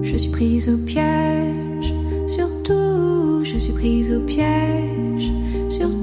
[0.02, 1.94] Je suis prise au piège,
[2.26, 5.30] surtout, je suis prise au piège,
[5.68, 6.01] surtout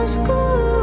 [0.00, 0.79] Au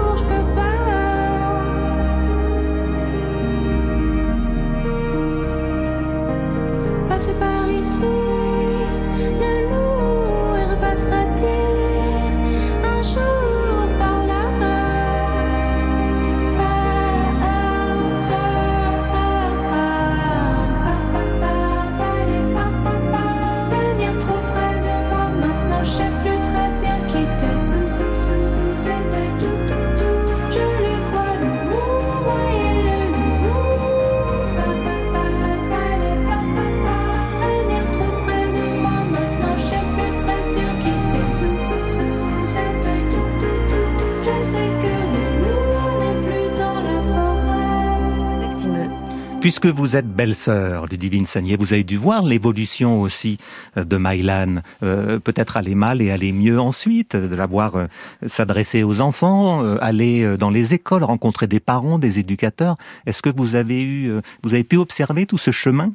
[49.47, 53.38] Puisque vous êtes belle-sœur, Ludivine Sagnier, vous avez dû voir l'évolution aussi
[53.77, 54.55] euh, de Mylan.
[54.83, 57.86] Euh, Peut-être aller mal et aller mieux ensuite, de la voir euh,
[58.25, 62.75] s'adresser aux enfants, euh, aller euh, dans les écoles, rencontrer des parents, des éducateurs.
[63.05, 65.93] Est-ce que vous avez eu, euh, vous avez pu observer tout ce chemin?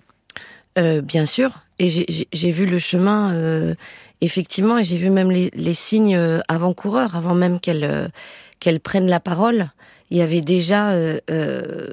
[0.78, 1.50] Euh, bien sûr.
[1.78, 3.74] Et j'ai- vu le chemin, euh,
[4.22, 8.08] effectivement, et j'ai vu même les, les signes euh, avant-coureurs, avant même qu'elle euh,
[8.60, 9.68] qu'elle prenne la parole.
[10.12, 11.88] Il y avait déjà euh, euh,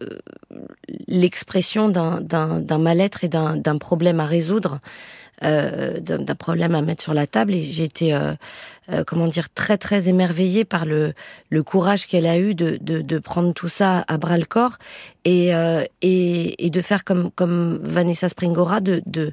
[1.08, 4.82] l'expression d'un- mal-être et d'un problème à résoudre,
[5.46, 7.54] euh, d'un problème à mettre sur la table.
[7.56, 8.34] Et été, euh,
[8.92, 11.14] euh, comment dire, très très émerveillée par le,
[11.50, 14.78] le courage qu'elle a eu de, de, de prendre tout ça à bras le corps
[15.24, 15.52] et,
[16.02, 19.32] et, et de faire comme, comme Vanessa Springora, de, de,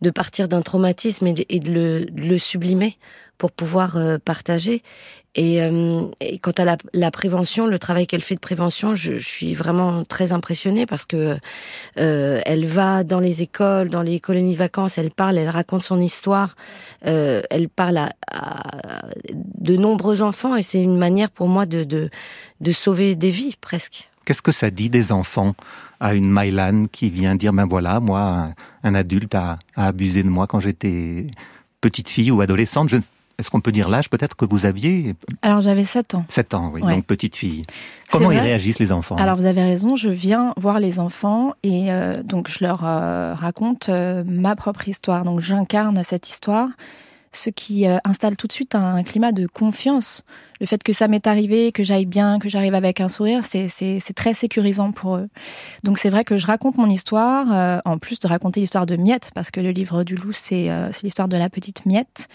[0.00, 2.96] de partir d'un traumatisme et de, et le, de le sublimer
[3.42, 4.84] pour pouvoir euh, partager.
[5.34, 9.52] Et, euh, et quant à la, prévention, le travail qu'elle fait de prévention, je, suis
[9.52, 11.38] vraiment très impressionnée parce que
[11.98, 16.00] euh, elle va dans les écoles, dans les colonies vacances, elle parle, elle raconte son
[16.00, 16.54] histoire,
[17.02, 18.12] elle parle à,
[19.32, 24.08] de nombreux enfants et c'est une manière pour moi de, de, sauver des vies presque.
[24.24, 25.56] Qu'est-ce que ça dit des enfants
[25.98, 28.50] à une Mylan qui vient dire ben voilà, moi,
[28.84, 31.26] un, adulte a, abusé de moi quand j'étais
[31.80, 32.88] petite fille ou adolescente.
[33.38, 35.14] Est-ce qu'on peut dire l'âge peut-être que vous aviez?
[35.42, 36.24] Alors j'avais 7 ans.
[36.28, 36.94] 7 ans, oui, Ouais.
[36.94, 37.64] donc petite fille.
[38.10, 39.16] Comment ils réagissent les enfants?
[39.16, 43.34] Alors vous avez raison, je viens voir les enfants et euh, donc je leur euh,
[43.34, 45.24] raconte euh, ma propre histoire.
[45.24, 46.68] Donc j'incarne cette histoire,
[47.32, 50.22] ce qui installe tout de suite un, un climat de confiance.
[50.60, 53.68] Le fait que ça m'est arrivé, que j'aille bien, que j'arrive avec un sourire, c'est-
[54.14, 55.28] très sécurisant pour eux.
[55.82, 59.30] Donc c'est vrai que je raconte mon histoire, en plus de raconter l'histoire de Miette,
[59.34, 62.28] parce que le livre du loup, c'est c'est l'histoire de la petite Miette.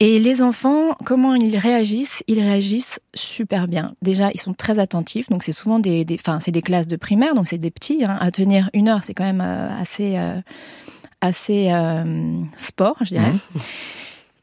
[0.00, 2.22] Et les enfants, comment ils réagissent?
[2.26, 3.94] Ils réagissent super bien.
[4.02, 5.28] Déjà, ils sont très attentifs.
[5.30, 8.04] Donc, c'est souvent des, des, enfin, c'est des classes de primaire, donc c'est des petits.
[8.04, 8.16] hein.
[8.20, 10.40] À tenir une heure, c'est quand même euh, assez, euh,
[11.20, 13.32] assez euh, sport, je dirais.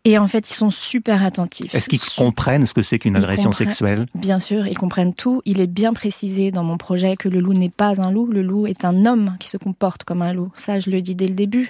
[0.04, 1.76] Et en fait, ils sont super attentifs.
[1.76, 4.08] Est-ce qu'ils comprennent ce que c'est qu'une agression sexuelle?
[4.16, 5.44] Bien sûr, ils comprennent tout.
[5.46, 8.26] Il est bien précisé dans mon projet que le loup n'est pas un loup.
[8.26, 10.52] Le loup est un homme qui se comporte comme un loup.
[10.56, 11.70] Ça, je le dis dès le début.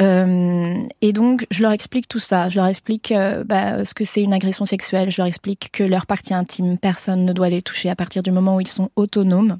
[0.00, 2.48] Euh, et donc, je leur explique tout ça.
[2.48, 5.10] Je leur explique euh, bah, ce que c'est une agression sexuelle.
[5.10, 8.30] Je leur explique que leur partie intime, personne ne doit les toucher à partir du
[8.30, 9.58] moment où ils sont autonomes.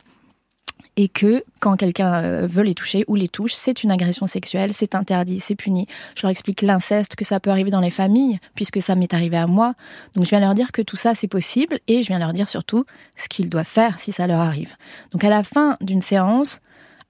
[0.99, 4.75] Et que quand quelqu'un euh, veut les toucher ou les touche, c'est une agression sexuelle,
[4.75, 5.87] c'est interdit, c'est puni.
[6.15, 9.39] Je leur explique l'inceste, que ça peut arriver dans les familles, puisque ça m'est arrivé
[9.39, 9.75] à moi.
[10.15, 12.47] Donc je viens leur dire que tout ça c'est possible et je viens leur dire
[12.47, 12.85] surtout
[13.17, 14.75] ce qu'ils doivent faire si ça leur arrive.
[15.13, 16.61] Donc à la fin d'une séance,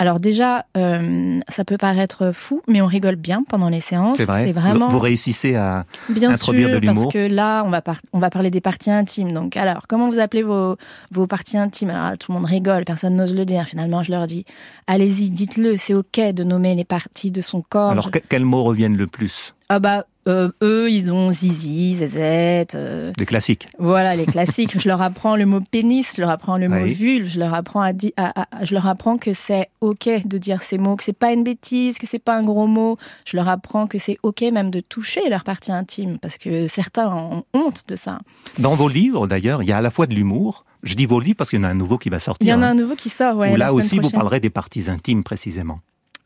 [0.03, 4.17] alors déjà euh, ça peut paraître fou, mais on rigole bien pendant les séances.
[4.17, 7.71] C'est vrai vraiment Vous réussissez à bien introduire sûr de l'humour parce que là on
[7.71, 9.33] va par- on va parler des parties intimes.
[9.33, 10.77] Donc alors comment vous appelez vos
[11.13, 11.91] vos parties intimes?
[11.91, 13.65] Alors là, tout le monde rigole, personne n'ose le dire.
[13.69, 14.45] Finalement je leur dis
[14.89, 17.91] allez-y, dites-le, c'est ok de nommer les parties de son corps.
[17.93, 19.55] Alors, que- quels mots reviennent le plus?
[19.69, 22.75] Ah bah euh, eux ils ont zizi, zézette.
[22.75, 23.69] euh, Les classiques.
[23.79, 24.79] voilà les classiques.
[24.81, 26.93] je leur apprends le mot pénis, je leur apprends le mot Oui.
[26.93, 30.39] vulve, je leur apprends à, di- à- à- je leur apprends que c'est ok de
[30.39, 32.99] dire ces mots, que c'est pas une bêtise, que c'est pas un gros mot.
[33.25, 37.09] Je leur apprends que c'est ok même de toucher leur partie intime parce que certains
[37.15, 38.19] ont honte de ça.
[38.59, 40.65] Dans vos livres, d'ailleurs, il y a à la fois de l'humour.
[40.85, 42.47] Je dis vos livres parce qu'il y en a un nouveau qui va sortir.
[42.47, 43.53] Il y en a hein, un nouveau qui sort, ouais.
[43.53, 45.79] où là aussi, vous parlerez des parties intimes précisément.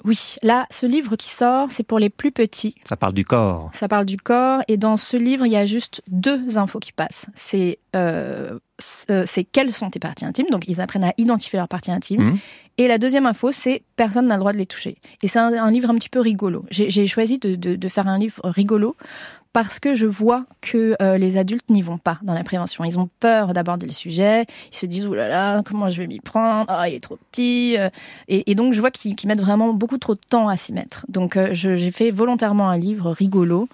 [0.06, 2.76] Oui, là, ce livre qui sort, c'est pour les plus petits.
[2.88, 3.70] Ça parle du corps.
[3.74, 6.92] Ça parle du corps et dans ce livre, il y a juste deux infos qui
[6.92, 7.26] passent.
[7.34, 11.68] C'est euh, c'est- c'est quelles sont tes parties intimes, donc ils apprennent à identifier leurs
[11.68, 12.22] parties intimes.
[12.22, 12.38] Mhm.
[12.78, 14.98] Et la deuxième info, c'est personne n'a le droit de les toucher.
[15.22, 16.64] Et c'est un, un livre un petit peu rigolo.
[16.70, 18.94] J'ai j'ai choisi de, de- de faire un livre rigolo
[19.56, 22.84] parce que je vois que euh, les adultes n'y vont pas dans la prévention.
[22.84, 24.44] Ils ont peur d'aborder le sujet.
[24.70, 26.66] Ils se disent, oh là là, comment je vais m'y prendre?
[26.68, 27.74] Ah, il est trop petit.
[27.78, 27.88] Euh,
[28.28, 31.06] Et, et donc, je vois qu'ils mettent vraiment beaucoup trop de temps à s'y mettre.
[31.08, 33.66] Donc, euh, j'ai fait volontairement un livre rigolo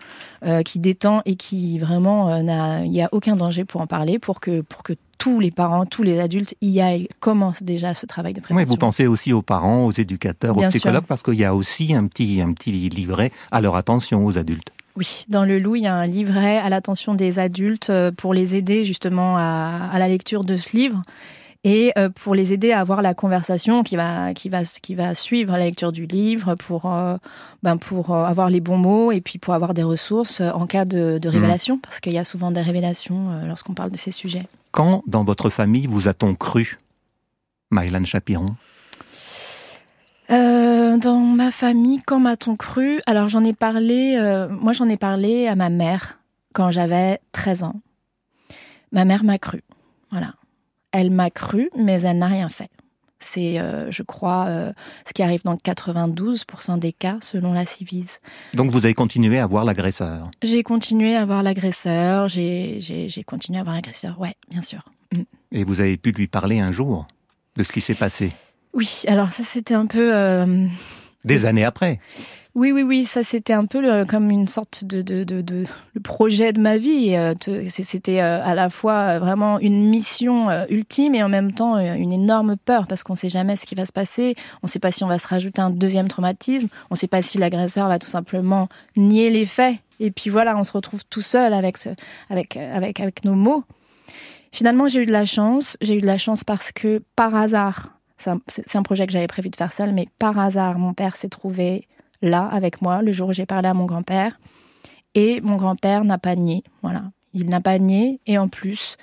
[0.46, 4.20] euh, qui détend et qui vraiment n'a, il y a aucun danger pour en parler,
[4.20, 8.06] pour que pour que tous les parents, tous les adultes y aillent, commencent déjà ce
[8.06, 8.68] travail de Oui, prévention.
[8.68, 10.78] vous pensez aussi aux parents, aux éducateurs, Bien aux sûr.
[10.78, 14.38] psychologues, parce qu'il y a aussi un petit, un petit livret à leur attention aux
[14.38, 14.70] adultes.
[14.94, 18.34] Oui, dans le loup, il y a un livret à l'attention des adultes euh, pour
[18.34, 21.02] les aider justement à, à la lecture de ce livre
[21.64, 25.14] et euh, pour les aider à avoir la conversation qui va, qui va, qui va
[25.14, 27.16] suivre la lecture du livre pour, euh,
[27.62, 31.18] ben pour avoir les bons mots et puis pour avoir des ressources en cas de,
[31.18, 34.46] de révélation, parce qu'il y a souvent des révélations lorsqu'on parle de ces sujets.
[34.72, 36.78] Quand, dans votre famille, vous a-t-on cru
[37.70, 38.56] Maïlan Chapiron?
[40.30, 40.61] Euh,
[40.98, 43.00] dans ma famille, quand m'a-t-on cru?
[43.06, 46.18] Alors j'en ai parlé, euh, moi j'en ai parlé à ma mère
[46.54, 47.80] quand j'avais 13 ans.
[48.90, 49.62] Ma mère m'a cru,
[50.10, 50.34] voilà.
[50.92, 52.68] Elle m'a cru, mais elle n'a rien fait.
[53.18, 54.72] C'est, euh, je crois, euh,
[55.06, 58.20] ce qui arrive dans 92% des cas, selon la Civise.
[58.52, 60.30] Donc vous avez continué à voir l'agresseur?
[60.42, 64.84] J'ai continué à voir l'agresseur, j'ai continué à voir l'agresseur, ouais, bien sûr.
[65.12, 65.22] Mm.
[65.52, 67.06] Et vous avez pu lui parler un jour
[67.56, 68.32] de ce qui s'est passé?
[68.74, 70.14] Oui, alors ça c'était un peu...
[70.14, 70.66] euh,
[71.24, 72.00] Des années après.
[72.54, 75.64] Oui, oui, oui, ça c'était un peu le- comme une sorte de, de, de, de-
[75.94, 77.14] le projet de ma vie.
[77.16, 77.32] Euh,
[77.68, 82.12] C'était euh, à la fois euh, vraiment une mission ultime et en même temps une
[82.12, 84.34] énorme peur parce qu'on ne sait jamais ce qui va se passer.
[84.62, 86.68] On ne sait pas si on va se rajouter un deuxième traumatisme.
[86.90, 89.76] On ne sait pas si l'agresseur va tout simplement nier les faits.
[89.98, 91.88] Et puis voilà, on se retrouve tout seul avec, ce,
[92.28, 93.64] avec, avec, avec nos mots.
[94.50, 95.78] Finalement, j'ai eu de la chance.
[95.80, 97.88] J'ai eu de la chance parce que par hasard,
[98.46, 101.28] c'est un, projet que j'avais prévu de faire seul, mais par hasard, mon père s'est
[101.28, 101.86] trouvé
[102.22, 104.38] là avec moi le jour où j'ai parlé à mon grand-père.
[105.14, 106.62] Et mon grand-père n'a pas nié.
[106.82, 107.04] Voilà.
[107.34, 108.20] Il n'a pas nié.
[108.26, 108.96] Et en plus,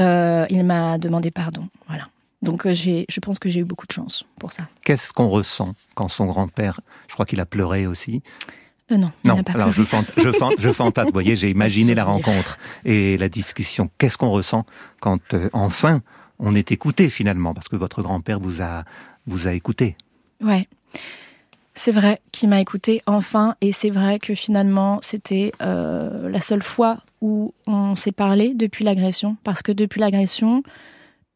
[0.00, 1.68] euh, il m'a demandé pardon.
[1.88, 2.08] Voilà.
[2.42, 4.68] Donc euh, je pense que j'ai eu beaucoup de chance pour ça.
[4.84, 6.78] Qu'est-ce qu'on ressent quand son grand-père,
[7.08, 8.22] je crois qu'il a pleuré aussi?
[8.92, 10.04] Euh, non, il Non, pas alors je, pleuré.
[10.04, 11.08] fant- je, fant- je fantasme.
[11.08, 13.90] Vous voyez, j'ai imaginé la rencontre et la discussion.
[13.98, 14.64] Qu'est-ce qu'on ressent
[15.00, 16.00] quand euh, enfin
[16.38, 18.84] on est écouté finalement, parce que votre grand-père vous a,
[19.26, 19.96] vous a écouté.
[20.42, 20.68] Ouais.
[21.74, 26.62] C'est vrai qu'il m'a écouté enfin, et c'est vrai que finalement, c'était euh, la seule
[26.62, 30.64] fois où on s'est parlé depuis l'agression, parce que depuis l'agression,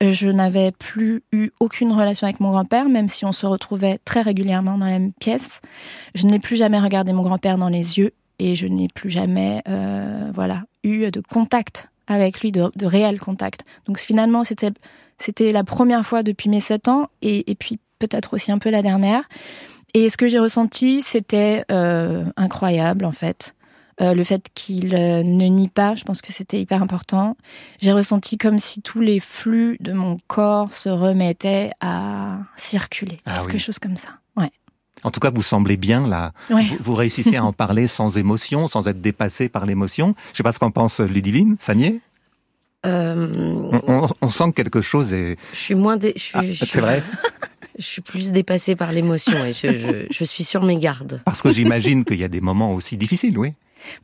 [0.02, 4.00] euh, je n'avais plus eu aucune relation avec mon grand-père, même si on se retrouvait
[4.04, 5.60] très régulièrement dans la même pièce.
[6.16, 9.62] Je n'ai plus jamais regardé mon grand-père dans les yeux, et je n'ai plus jamais,
[9.68, 13.64] euh, voilà, eu de contact avec lui, de, de réel contact.
[13.86, 14.72] Donc finalement, c'était
[15.18, 18.70] c'était la première fois depuis mes sept ans, et, et puis peut-être aussi un peu
[18.70, 19.28] la dernière.
[19.94, 23.54] Et ce que j'ai ressenti, c'était euh, incroyable en fait.
[24.00, 27.36] Euh, le fait qu'il euh, ne nie pas, je pense que c'était hyper important.
[27.80, 33.40] J'ai ressenti comme si tous les flux de mon corps se remettaient à circuler, Ah
[33.40, 33.58] quelque oui.
[33.58, 34.08] chose comme ça.
[35.04, 36.32] En tout cas, vous semblez bien là.
[36.50, 36.64] Ouais.
[36.64, 40.14] Vous, vous réussissez à en parler sans émotion, sans être dépassé par l'émotion.
[40.32, 42.00] Je sais pas ce qu'en pense Ludivine, Sagné.
[42.84, 45.36] Euh, On, on- on sent que quelque chose est.
[45.52, 45.96] je suis moins.
[45.96, 47.02] dé- Ah, suis- c'est vrai.
[47.78, 51.22] Je suis plus dépassée par l'émotion et je, je, je suis sur mes gardes.
[51.24, 53.54] Parce que j'imagine qu'il y a des moments aussi difficiles, oui.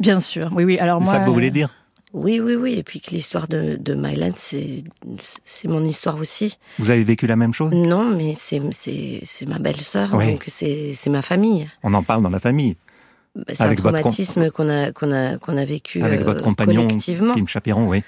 [0.01, 0.79] Bien sûr, oui, oui.
[0.79, 1.75] Alors C'est moi, ça que vous voulez dire?
[2.19, 2.75] Oui, oui, oui.
[2.79, 4.85] Et puis que l'histoire de, de Myland, c'est
[5.45, 6.59] c'est mon histoire aussi.
[6.79, 7.71] Vous avez vécu la même chose?
[7.73, 10.33] Non, mais c'est c'est c'est ma belle-sœur, Oui.
[10.33, 11.69] donc c'est c'est ma famille.
[11.83, 12.77] On en parle dans la famille.
[13.37, 16.21] Bah, C'est un Avec votre com- traumatisme qu'on a qu'on a qu'on a vécu Avec
[16.23, 18.03] euh, votre compagnon, collectivement, Kim Chapiron, oui.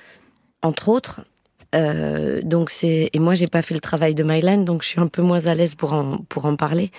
[0.62, 1.20] entre autres.
[1.72, 4.98] Euh, donc c'est et moi j'ai pas fait le travail de Myland, donc je suis
[5.00, 6.90] un peu moins à l'aise pour en pour en parler.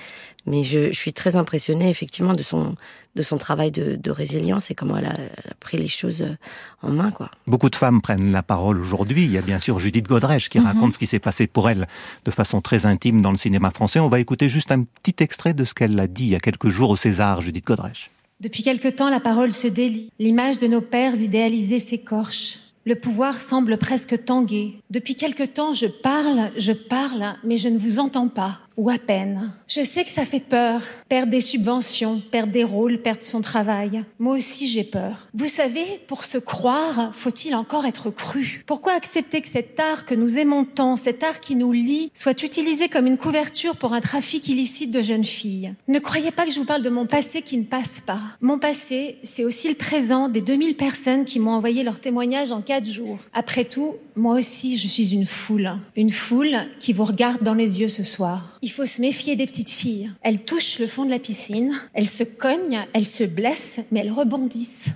[0.47, 2.75] Mais je, je suis très impressionnée effectivement de son
[3.15, 6.21] de son travail de, de résilience et comment elle a, elle a pris les choses
[6.21, 6.35] euh,
[6.81, 7.29] en main quoi.
[7.45, 9.25] Beaucoup de femmes prennent la parole aujourd'hui.
[9.25, 10.65] Il y a bien sûr Judith Godrèche qui Mhm.
[10.65, 11.87] raconte ce qui s'est passé pour elle
[12.25, 13.99] de façon très intime dans le cinéma français.
[13.99, 16.39] On va écouter juste un petit extrait de ce qu'elle a dit il y a
[16.39, 18.09] quelques jours au César, Judith Godrèche.
[18.39, 20.09] Depuis quelque temps, la parole se délie.
[20.17, 22.59] L'image de nos pères idéalisés s'écorche.
[22.85, 24.79] Le pouvoir semble presque tanguer.
[24.89, 28.97] Depuis quelque temps, je parle, je parle, mais je ne vous entends pas, ou à
[28.97, 29.51] peine.
[29.67, 34.03] Je sais que ça fait peur, perdre des subventions, perdre des rôles, perdre son travail.
[34.19, 35.27] Moi aussi, j'ai peur.
[35.33, 38.63] Vous savez, pour se croire, faut-il encore être cru?
[38.65, 42.43] Pourquoi accepter que cet art que nous aimons tant, cet art qui nous lie, soit
[42.43, 45.73] utilisé comme une couverture pour un trafic illicite de jeunes filles?
[45.87, 48.21] Ne croyez pas que je vous parle de mon passé qui ne passe pas.
[48.41, 52.61] Mon passé, c'est aussi le présent des 2000 personnes qui m'ont envoyé leur témoignage en
[52.61, 53.19] quatre jours.
[53.33, 55.71] Après tout, moi aussi, je suis une foule.
[55.95, 58.57] Une foule qui vous regarde dans les yeux ce soir.
[58.61, 60.11] Il faut se méfier des petites filles.
[60.21, 64.11] Elles touchent le fond de la piscine, elles se cognent, elles se blessent, mais elles
[64.11, 64.89] rebondissent.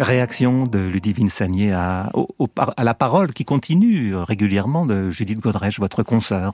[0.00, 5.10] Réaction de Ludivine Sagné à, au- au par- à la parole qui continue régulièrement de
[5.10, 6.52] Judith Godrèche, votre consoeur.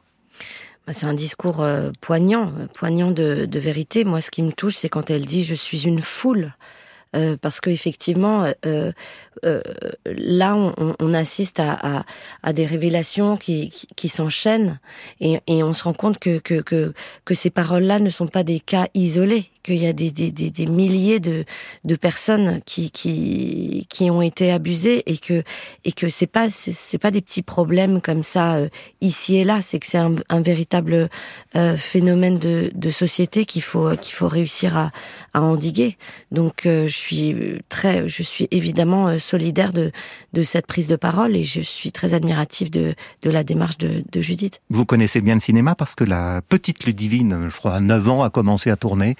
[0.87, 4.05] Bah, C'est un discours euh, poignant, euh, poignant de, de vérité.
[4.05, 6.55] Moi, ce qui me touche, c'est quand elle dit je suis une foule.
[7.15, 8.91] Euh, parce qu'effectivement, euh,
[9.45, 9.61] euh,
[10.05, 12.05] là, on, on- assiste à, à,
[12.43, 14.81] à des révélations qui, qui, qui s'enchaînent.
[15.21, 16.93] Et, et on se rend compte que, que, que,
[17.25, 20.51] que ces paroles-là ne sont pas des cas isolés, qu'il y a des, des, des,
[20.51, 21.45] des milliers de,
[21.85, 25.43] de personnes qui, qui, qui ont été abusées et que,
[25.85, 28.69] et que c'est pas, c'est pas des petits problèmes comme ça euh,
[29.01, 31.09] ici et là, c'est que c'est un, un véritable
[31.57, 34.93] euh, phénomène de, de société qu'il faut, qu'il faut réussir à,
[35.33, 35.97] à endiguer.
[36.31, 37.37] Donc, euh, je suis
[37.69, 39.91] très, je suis évidemment euh, solidaire de,
[40.33, 44.05] de cette prise de parole et je suis très admirative de, de la démarche de,
[44.11, 44.61] de Judith.
[44.71, 48.23] Vous connaissez bien le cinéma parce que la petite Ludivine, je crois à 9 ans,
[48.23, 49.17] a commencé à tourner.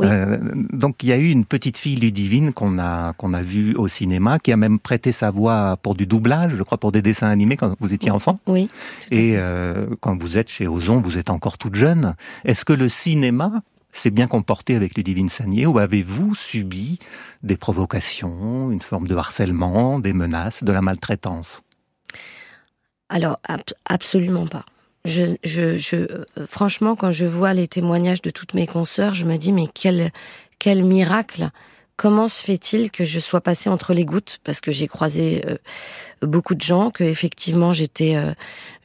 [0.00, 0.06] Oui.
[0.08, 0.38] Euh,
[0.72, 3.86] donc il y a eu une petite fille Ludivine qu'on a qu'on a vue au
[3.86, 7.28] cinéma, qui a même prêté sa voix pour du doublage, je crois pour des dessins
[7.28, 8.38] animés quand vous étiez enfant.
[8.46, 8.68] Oui.
[9.10, 12.14] Et euh, quand vous êtes chez Ozon, vous êtes encore toute jeune.
[12.44, 16.98] Est-ce que le cinéma s'est bien comporté avec Ludivine Sagné ou avez-vous subi
[17.42, 21.60] des provocations, une forme de harcèlement, des menaces, de la maltraitance?
[23.08, 24.64] Alors, ab- absolument pas.
[25.04, 29.24] Je, je, je, euh, franchement, quand je vois les témoignages de toutes mes consoeurs, je
[29.24, 30.12] me dis, mais quel,
[30.58, 31.50] quel miracle
[32.00, 34.40] Comment se fait-il que je sois passée entre les gouttes?
[34.42, 35.58] Parce que j'ai croisé euh,
[36.22, 38.32] beaucoup de gens, que effectivement j'étais euh,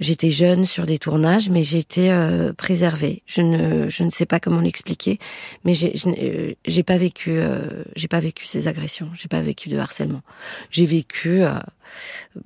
[0.02, 3.24] jeune sur des tournages, mais j'étais euh, préservée.
[3.26, 5.18] Je ne je ne sais pas comment l'expliquer,
[5.64, 9.70] mais j'ai euh, j'ai pas vécu euh, j'ai pas vécu ces agressions, j'ai pas vécu
[9.70, 10.22] de harcèlement.
[10.70, 11.42] J'ai vécu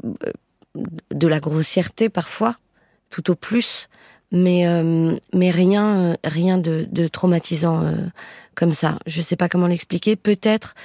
[0.04, 2.56] de la grossièreté parfois,
[3.10, 3.88] tout au plus,
[4.32, 7.94] mais euh, mais rien euh, rien de, de traumatisant euh,
[8.56, 9.00] comme ça.
[9.08, 10.16] Je sais pas comment l'expliquer.
[10.16, 10.76] Peut-être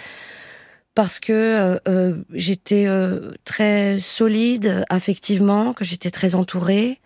[0.95, 7.01] parce que euh, euh, j'étais euh, très solide affectivement, que j'étais très entourée.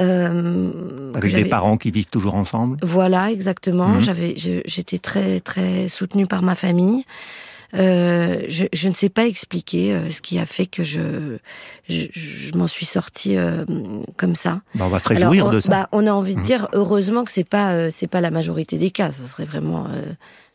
[0.00, 2.76] euh, Avec des parents qui vivent toujours ensemble?
[2.82, 3.88] Voilà, exactement.
[3.88, 4.00] Mhm.
[4.00, 7.04] J'avais, j'étais très, très soutenue par ma famille.
[7.74, 11.38] Euh, je, je ne sais pas expliquer euh, ce qui a fait que je,
[11.88, 13.64] je, je m'en suis sortie euh,
[14.18, 14.60] comme ça.
[14.74, 15.68] Ben, On va se Alors, réjouir on, de ça.
[15.70, 16.44] bah, on a envie de Mhm.
[16.44, 19.10] dire heureusement que c'est pas, euh, c'est pas la majorité des cas.
[19.12, 20.02] Ce serait vraiment, euh,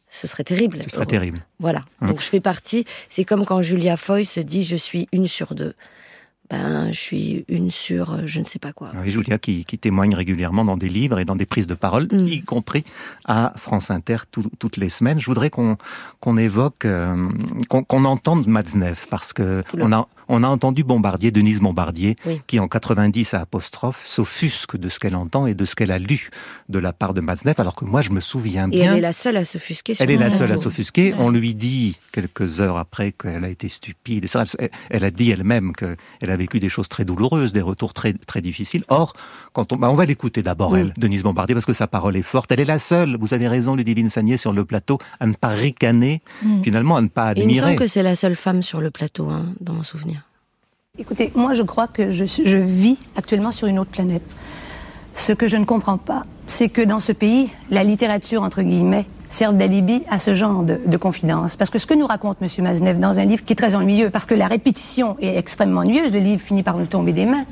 [0.07, 0.80] ce serait terrible.
[0.84, 1.43] Ce serait terrible.
[1.59, 1.82] Voilà.
[2.01, 2.09] Mhm.
[2.09, 2.86] Donc je fais partie.
[3.09, 5.74] C'est comme quand Julia Foy se dit je suis une sur deux.
[6.50, 8.91] Ben, je suis une sur euh, je ne sais pas quoi.
[9.04, 12.08] Oui, Julia qui, qui témoigne régulièrement dans des livres et dans des prises de parole,
[12.12, 12.28] Mm.
[12.28, 12.86] y compris
[13.26, 15.20] à France Inter tout- toutes les semaines.
[15.20, 15.78] Je voudrais qu'on
[16.22, 17.28] qu'on évoque, euh,
[17.68, 19.86] qu'on entende Matzneff, parce que Oula.
[19.86, 22.41] on a, on a entendu Bombardier, Denise Bombardier, Oui.
[22.48, 26.00] qui en 90 à apostrophe s'offusque de ce qu'elle entend et de ce qu'elle a
[26.00, 26.30] lu
[26.70, 28.91] de la part de Matzneff, alors que moi je me souviens Et bien.
[28.93, 29.93] elle est la seule à s'offusquer.
[30.00, 31.14] Elle est la seule à s'offusquer.
[31.20, 34.26] On lui dit quelques heures après qu'elle a été stupide.
[34.26, 34.30] Et
[34.60, 35.98] elle, elle a dit elle-même qu'elle
[36.32, 38.84] a vécu des choses très douloureuses, des retours très très difficiles.
[38.88, 39.12] Or,
[39.54, 40.76] quand on, bah, on va l'écouter d'abord Mm.
[40.78, 42.52] elle, Denise Bombardier, parce que sa parole est forte.
[42.54, 43.18] Elle est la seule.
[43.20, 46.64] Vous avez raison, Ludivine Sagné, sur le plateau, à ne pas ricaner, Mm.
[46.64, 47.76] finalement, à ne pas Et il me semble admirer.
[47.76, 50.22] que c'est la seule femme sur le plateau, hein, dans mon souvenir.
[51.00, 54.24] Écoutez, moi je crois que je, je vis actuellement sur une autre planète.
[55.18, 59.07] Ce que je ne comprends pas, c'est que dans ce pays, la littérature, entre guillemets,
[59.30, 61.55] sert d'alibi à ce genre de, de confidence.
[61.55, 62.47] Parce que ce que nous raconte M.
[62.63, 66.13] Maznev dans un livre qui est très ennuyeux, parce que la répétition est extrêmement ennuyeuse,
[66.13, 67.45] le livre finit par nous tomber des mains,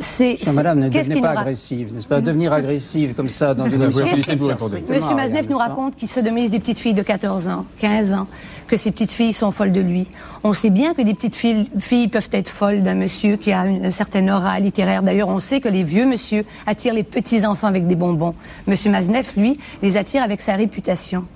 [0.00, 0.38] c'est...
[0.54, 5.46] Madame, ne devenez pas agressive, n'est-ce pas Devenir agressive comme ça dans une Monsieur Maznev
[5.48, 8.26] nous raconte qu'il sodomise des petites filles de 14 ans, 15 ans,
[8.66, 10.08] que ces petites filles sont folles de lui.
[10.42, 13.66] On sait bien que des petites filles, filles peuvent être folles d'un monsieur qui a
[13.66, 15.02] une, certaine aura littéraire.
[15.02, 18.32] D'ailleurs, on sait que les vieux monsieur attirent les petits enfants avec des bonbons.
[18.66, 21.26] Monsieur Maznev, lui, les attire avec sa réputation.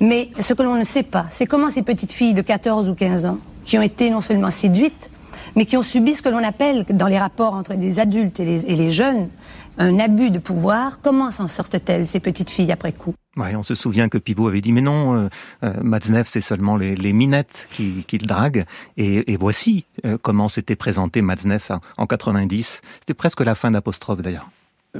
[0.00, 2.94] Mais ce que l'on ne sait pas, c'est comment ces petites filles de 14 ou
[2.94, 5.10] 15 ans, qui ont été non seulement séduites,
[5.58, 8.44] mais qui ont subi ce que l'on appelle, dans les rapports entre des adultes et
[8.44, 9.28] les, les jeunes,
[9.76, 13.12] un abus de pouvoir, comment s'en sortent-elles, ces petites filles, après coup?
[13.36, 15.28] On se souvient que Pivot avait dit mais non, euh,
[15.64, 20.48] euh, Matzneff c'est seulement les, les minettes qui, le draguent et, et voici euh, comment
[20.48, 22.80] s'était présenté Matzneff en, en 90.
[23.00, 24.48] C'était presque la fin d'apostrophe d'ailleurs.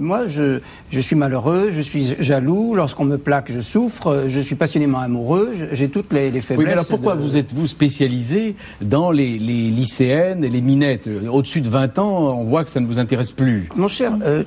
[0.01, 2.74] Moi, je, je suis malheureux, je suis jaloux.
[2.74, 4.24] Lorsqu'on me plaque, je souffre.
[4.26, 5.53] Je suis passionnément amoureux.
[5.72, 6.59] J'ai toutes les, les faiblesses.
[6.59, 11.09] Oui, mais alors pourquoi de- vous êtes-vous spécialisé dans les, les lycéennes et les minettes?
[11.30, 13.68] Au-dessus de 20 ans, on voit que ça ne vous intéresse plus.
[13.76, 14.44] Mon cher, euh,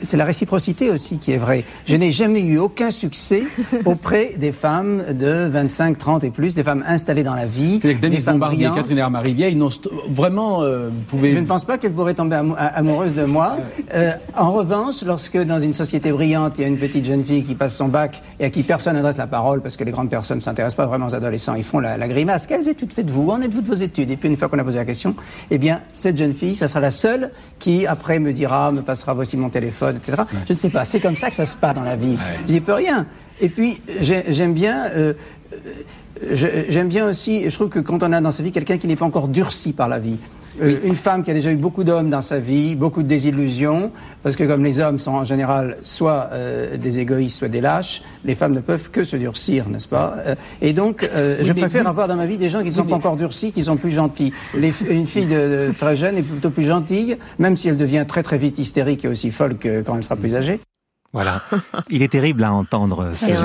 [0.00, 1.64] c'est la réciprocité aussi qui est vraie.
[1.86, 3.42] Je n'ai jamais eu aucun succès
[3.84, 7.78] auprès des femmes de 25, 30 et plus, des femmes installées dans la vie.
[7.78, 8.74] C'est-à-dire que Denise Bombardier et.
[8.74, 8.98] Catherine
[9.68, 11.32] st- vraiment, euh, vous pouvez...
[11.32, 13.56] Je ne pense pas qu'elle pourrait tomber amou- a- amoureuse de moi.
[13.94, 17.42] Euh, en revanche, lorsque dans une société brillante, il y a une petite jeune fille
[17.44, 20.10] qui passe son bac et à qui personne n'adresse la parole, parce que les grandes
[20.10, 22.46] personnes ne s'intéressent pas vraiment aux adolescents, ils font la, la grimace.
[22.46, 24.10] Quelles études faites-vous En êtes-vous de vos études?
[24.10, 25.14] Et puis une fois qu'on a posé la question,
[25.50, 29.14] eh bien, cette jeune fille, ça sera la seule qui, après, me dira, me passera
[29.14, 30.22] voici mon téléphone, etc.
[30.46, 30.84] Je ne sais pas.
[30.84, 32.16] C'est comme ça que ça se passe dans la vie.
[32.48, 33.06] J'y peux rien.
[33.40, 34.86] Et puis, j'ai- j'aime bien...
[34.94, 35.12] euh,
[36.32, 38.86] je- J'aime bien aussi, je trouve que quand on a dans sa vie quelqu'un qui
[38.86, 40.16] n'est pas encore durci par la vie,
[40.60, 43.90] Euh, une femme qui a déjà eu beaucoup d'hommes dans sa vie, beaucoup de désillusions,
[44.22, 48.02] parce que comme les hommes sont en général soit euh, des égoïstes, soit des lâches,
[48.24, 50.14] les femmes ne peuvent que se durcir, n'est-ce pas?
[50.26, 52.66] Euh, Et donc, euh, Oui, je préfère vous- avoir dans ma vie des gens qui
[52.66, 54.32] ne sont pas encore durcis, qui sont plus gentils.
[54.54, 58.04] Les une fille de, de très jeune est plutôt plus gentille, même si elle devient
[58.06, 60.60] très très vite hystérique et aussi folle que quand elle sera plus âgée.
[61.12, 61.42] Voilà.
[61.90, 63.42] Il est terrible à entendre C'est ce,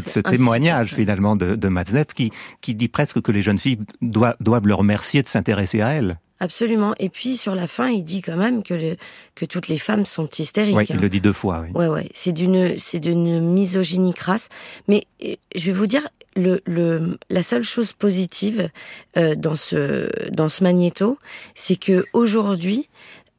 [0.00, 2.30] ce- ce témoignage finalement de, de Matzneff qui,
[2.60, 6.18] qui dit presque que les jeunes filles doivent, doivent le remercier de s'intéresser à elle.
[6.40, 6.94] Absolument.
[6.98, 8.96] Et puis sur la fin, il dit quand même que, le,
[9.34, 10.74] que toutes les femmes sont hystériques.
[10.74, 10.94] Oui, hein.
[10.94, 11.62] il le dit deux fois.
[11.64, 11.70] Oui.
[11.78, 12.08] Ouais, ouais.
[12.14, 14.48] C'est d'une, c'est d'une misogynie crasse.
[14.88, 18.70] Mais euh, je vais vous dire, le, le, la seule chose positive
[19.18, 21.18] euh, dans ce, dans ce magnéto,
[21.54, 22.88] c'est que aujourd'hui,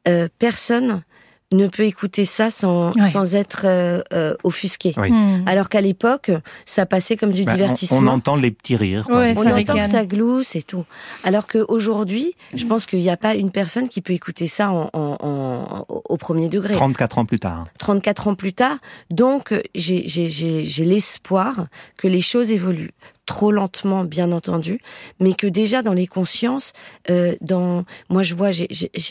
[0.06, 1.02] euh, personne
[1.52, 3.10] ne peut écouter ça sans, Ouais.
[3.10, 4.94] sans être euh, euh, offusqué.
[4.96, 5.10] Oui.
[5.10, 5.44] Hmm.
[5.46, 6.30] Alors qu'à l'époque,
[6.66, 7.98] ça passait comme du Ben, divertissement.
[8.12, 9.06] on, entend les petits rires.
[9.10, 10.84] Ouais, On entend que ça glousse et tout.
[11.24, 14.90] Alors qu'aujourd'hui, je pense qu'il n'y a pas une personne qui peut écouter ça en,
[14.92, 16.74] en- en- au premier degré.
[16.74, 17.64] 34 ans plus tard.
[17.78, 18.76] 34 ans plus tard.
[19.10, 22.92] Donc, j'ai- j'ai j'ai- j'ai l'espoir que les choses évoluent.
[23.26, 24.80] Trop lentement, bien entendu,
[25.20, 26.72] mais que déjà dans les consciences,
[27.08, 28.68] euh, dans moi je vois, j'ai-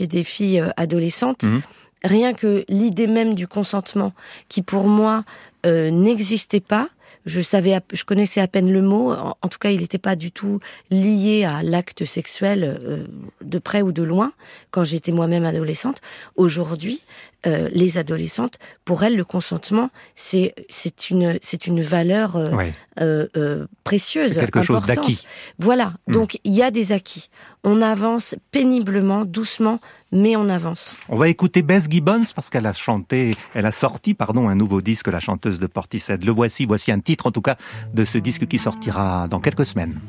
[0.07, 1.61] des filles adolescentes, Mhm.
[2.03, 4.13] Rien que l'idée même du consentement,
[4.49, 5.23] qui pour moi
[5.65, 6.89] euh, n'existait pas.
[7.25, 9.13] Je savais, je connaissais à peine le mot.
[9.13, 13.05] En, en tout cas, il n'était pas du tout lié à l'acte sexuel euh,
[13.41, 14.33] de près ou de loin.
[14.71, 16.01] Quand j'étais moi-même adolescente,
[16.35, 17.03] aujourd'hui,
[17.47, 22.73] euh, les adolescentes, pour elles, le consentement, c'est c'est une c'est une valeur euh, Ouais.
[22.99, 25.25] euh, précieuse, quelque chose d'acquis.
[25.57, 25.93] Voilà.
[26.07, 26.13] Hmm.
[26.13, 27.29] Donc il y a des acquis.
[27.63, 29.79] On avance péniblement, doucement,
[30.11, 30.95] mais on avance.
[31.09, 34.81] On va écouter Bess Gibbons parce qu'elle a chanté, elle a sorti, pardon, un nouveau
[34.81, 36.23] disque, la chanteuse de Portishead.
[36.23, 37.55] Le voici, voici un titre en tout cas
[37.93, 39.99] de ce disque qui sortira dans quelques semaines.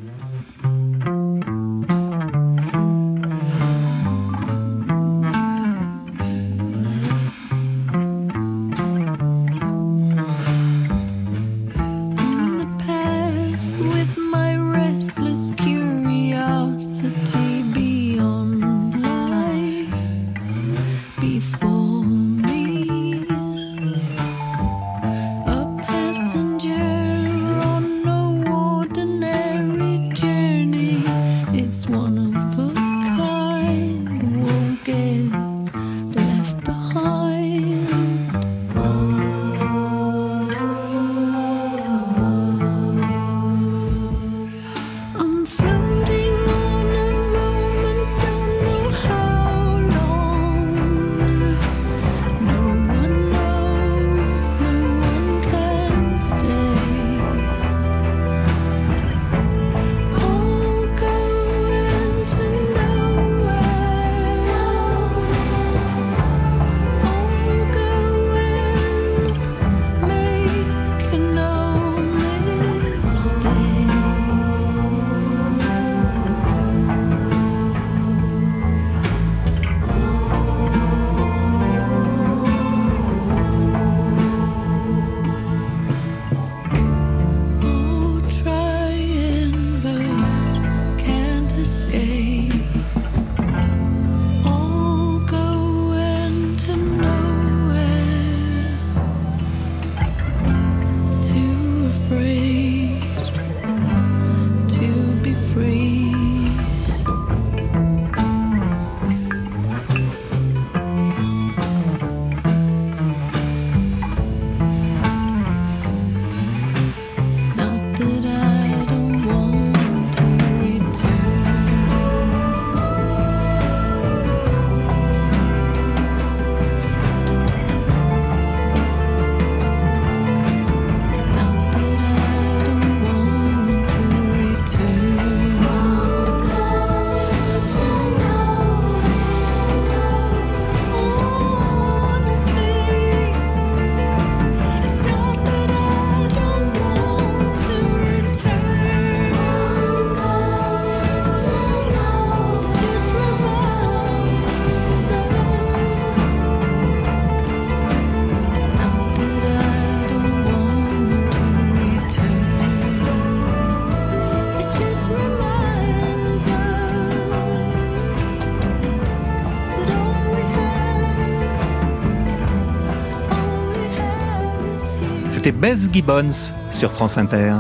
[175.60, 177.54] Bess Gibbons sur France Inter.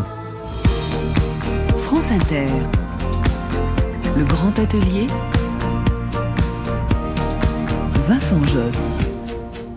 [1.78, 2.46] France Inter.
[4.16, 5.06] Le grand atelier.
[7.92, 8.96] Vincent Josse.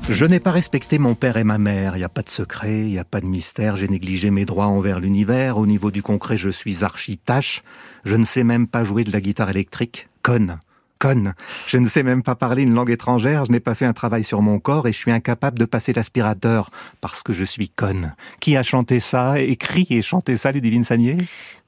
[0.09, 1.95] Je n'ai pas respecté mon père et ma mère.
[1.95, 3.75] Il n'y a pas de secret, il n'y a pas de mystère.
[3.75, 5.57] J'ai négligé mes droits envers l'univers.
[5.57, 7.63] Au niveau du concret, je suis archi-tâche.
[8.05, 10.07] Je ne sais même pas jouer de la guitare électrique.
[10.21, 10.59] Conne.
[10.99, 11.33] Conne.
[11.67, 13.45] Je ne sais même pas parler une langue étrangère.
[13.45, 15.93] Je n'ai pas fait un travail sur mon corps et je suis incapable de passer
[15.93, 16.69] l'aspirateur
[17.01, 18.15] parce que je suis conne.
[18.39, 21.17] Qui a chanté ça, écrit et chanté ça, Ludivine Sagnier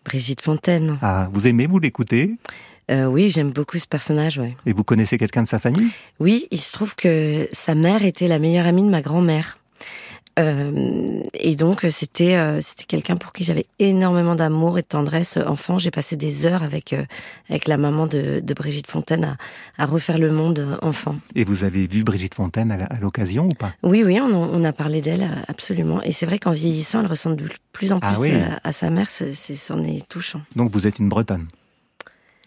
[0.05, 0.97] Brigitte Fontaine.
[1.01, 2.37] Ah, vous aimez, vous l'écoutez?
[2.89, 4.55] Euh, oui, j'aime beaucoup ce personnage, ouais.
[4.65, 5.91] Et vous connaissez quelqu'un de sa famille?
[6.21, 9.56] Oui, il se trouve que sa mère était la meilleure amie de ma grand-mère.
[10.37, 15.37] Euh, et donc c'était euh, c'était quelqu'un pour qui j'avais énormément d'amour et de tendresse
[15.37, 15.79] enfant.
[15.79, 17.03] J'ai passé des heures avec euh,
[17.49, 19.37] avec la maman de, de Brigitte Fontaine à,
[19.77, 21.15] à refaire le monde euh, enfant.
[21.35, 23.73] Et vous avez vu Brigitte Fontaine à l'occasion ou pas?
[23.83, 26.01] Oui, oui, on, a parlé d'elle euh, absolument.
[26.03, 28.31] Et c'est vrai qu'en vieillissant, elle ressemble de plus en plus Ah oui.
[28.35, 29.09] à, à sa mère.
[29.09, 30.41] C'est- c'en est touchant.
[30.55, 31.47] Donc vous êtes une Bretonne?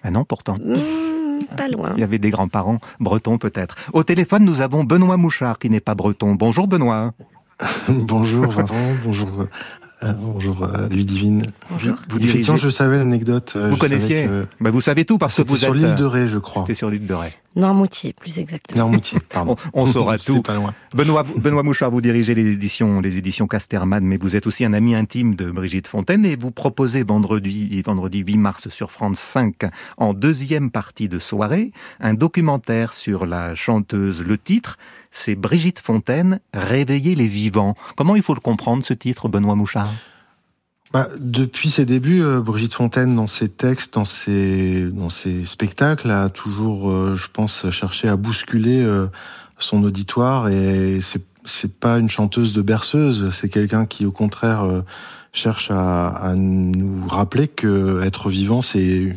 [0.02, 0.54] Ah non, pourtant.
[0.64, 1.92] Mmh, pas loin.
[1.96, 3.74] Il y avait des grands-parents bretons peut-être.
[3.92, 6.34] Au téléphone, nous avons Benoît Mouchard qui n'est pas breton.
[6.36, 7.12] Bonjour Benoît.
[7.88, 9.28] bonjour Vincent, bonjour,
[10.02, 11.42] euh, bonjour euh, Ludivine.
[11.70, 11.96] Bonjour.
[12.08, 13.52] Vous Effectivement, je savais l'anecdote.
[13.56, 15.74] euh, Vous connaissiez que Bah, Vous savez tout parce que C'était vous sur êtes...
[15.74, 16.62] l'île euh, de Ré, je crois.
[16.62, 17.32] C'était sur l'île de Ré.
[17.56, 18.78] Noirmoutier, plus exactement.
[18.84, 19.56] Noirmoutier, pardon.
[19.74, 20.40] On, on saura tout.
[20.40, 20.72] pas loin.
[20.94, 24.72] Benoît, Benoît Mouchard, vous dirigez les éditions, les éditions Casterman, mais vous êtes aussi un
[24.72, 29.54] ami intime de Brigitte Fontaine et vous proposez vendredi, vendredi 8 mars sur France 5,
[29.98, 34.22] en deuxième partie de soirée, un documentaire sur la chanteuse.
[34.22, 34.78] Le titre,
[35.10, 37.74] c'est Brigitte Fontaine, Réveiller les vivants.
[37.96, 39.92] Comment il faut le comprendre, ce titre, Benoît Mouchard?
[40.92, 46.10] Bah, depuis ses débuts, euh, Brigitte Fontaine, dans ses textes, dans ses, dans ses spectacles,
[46.10, 49.06] a toujours, euh, je pense, cherché à bousculer euh,
[49.60, 50.48] son auditoire.
[50.48, 54.82] Et c'est, c'est pas une chanteuse de berceuse, c'est quelqu'un qui, au contraire,
[55.32, 59.16] cherche à, à nous rappeler que être vivant, c'est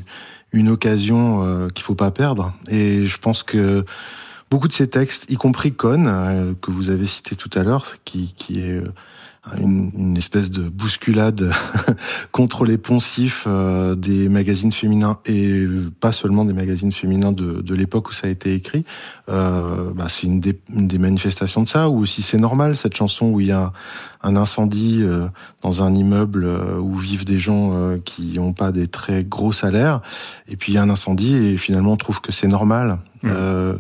[0.52, 2.54] une occasion qu'il faut pas perdre.
[2.70, 3.84] Et je pense que
[4.54, 7.96] beaucoup de ces textes, y compris Con, euh, que vous avez cité tout à l'heure,
[8.06, 8.84] qui, qui est euh,
[9.60, 11.52] une, une espèce de bousculade
[12.32, 15.66] contre les poncifs euh, des magazines féminins et
[16.00, 18.86] pas seulement des magazines féminins de, de l'époque où ça a été écrit.
[19.30, 21.90] Euh, bah, c'est une des, une des manifestations de ça.
[21.90, 23.74] Ou aussi c'est normal cette chanson où il y a
[24.22, 25.28] un incendie euh,
[25.62, 29.52] dans un immeuble euh, où vivent des gens euh, qui n'ont pas des très gros
[29.52, 30.00] salaires.
[30.48, 33.00] Et puis il y a un incendie et finalement on trouve que c'est normal.
[33.26, 33.76] Euh,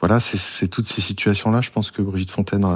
[0.00, 1.62] voilà, c'est- c'est toutes ces situations-là.
[1.62, 2.66] Je pense que Brigitte Fontaine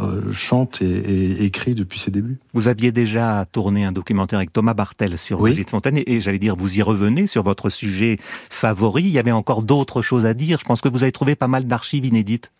[0.00, 2.38] euh, chante et, et écrit depuis ses débuts.
[2.54, 5.50] Vous aviez déjà tourné un documentaire avec Thomas Bartel sur Oui.
[5.50, 9.02] Brigitte Fontaine et, et j'allais dire, vous y revenez sur votre sujet favori.
[9.04, 10.58] Il y avait encore d'autres choses à dire.
[10.60, 12.52] Je pense que vous avez trouvé pas mal d'archives inédites.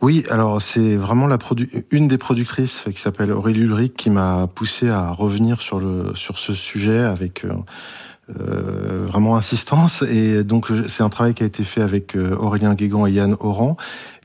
[0.00, 4.46] Oui, alors c'est vraiment la produ- une des productrices qui s'appelle Aurélie Ulrich qui m'a
[4.52, 7.52] poussé à revenir sur le sur ce sujet avec euh,
[8.28, 10.02] euh, vraiment insistance.
[10.02, 13.36] Et donc c'est un travail qui a été fait avec euh, Aurélien Guégan et Yann
[13.40, 13.76] Oran.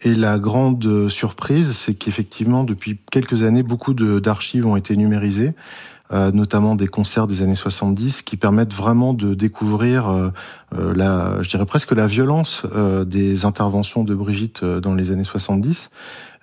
[0.03, 5.53] Et la grande euh, surprise c'est qu'effectivement depuis quelques années beaucoup d'archives ont été numérisées
[6.09, 10.31] notamment des concerts des années 70 qui permettent vraiment de découvrir euh,
[10.71, 12.65] la, je dirais presque la violence
[13.05, 15.89] des interventions de Brigitte dans les années 70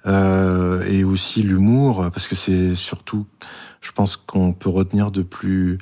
[0.07, 3.26] euh, et aussi l'humour parce que c'est surtout,
[3.80, 5.78] je pense qu'on peut retenir de plus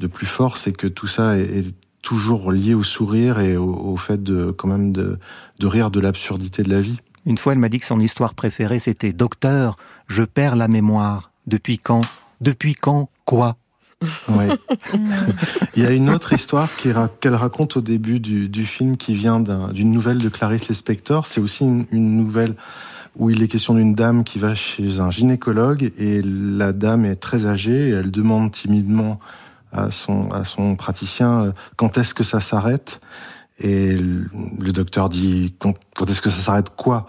[0.00, 3.74] de plus fort, c'est que tout ça est, est toujours lié au sourire et au,
[3.74, 5.18] au fait de quand même de,
[5.58, 6.98] de rire de l'absurdité de la vie.
[7.24, 9.76] Une fois, elle m'a dit que son histoire préférée, c'était Docteur,
[10.06, 11.32] je perds la mémoire.
[11.46, 12.02] Depuis quand?
[12.40, 13.08] Depuis quand?
[13.24, 13.56] Quoi?
[15.74, 19.40] Il y a une autre histoire qu'elle raconte au début du, du film qui vient
[19.40, 21.26] d'un- d'une nouvelle de Clarice Lispector.
[21.26, 22.54] C'est aussi une, une nouvelle
[23.16, 27.16] où il est question d'une dame qui va chez un gynécologue et la dame est
[27.16, 29.18] très âgée et elle demande timidement
[29.72, 33.00] à son, à son praticien euh, quand est-ce que ça s'arrête?
[33.58, 36.70] Et le, docteur dit quand, quand est-ce que ça s'arrête?
[36.76, 37.08] Quoi?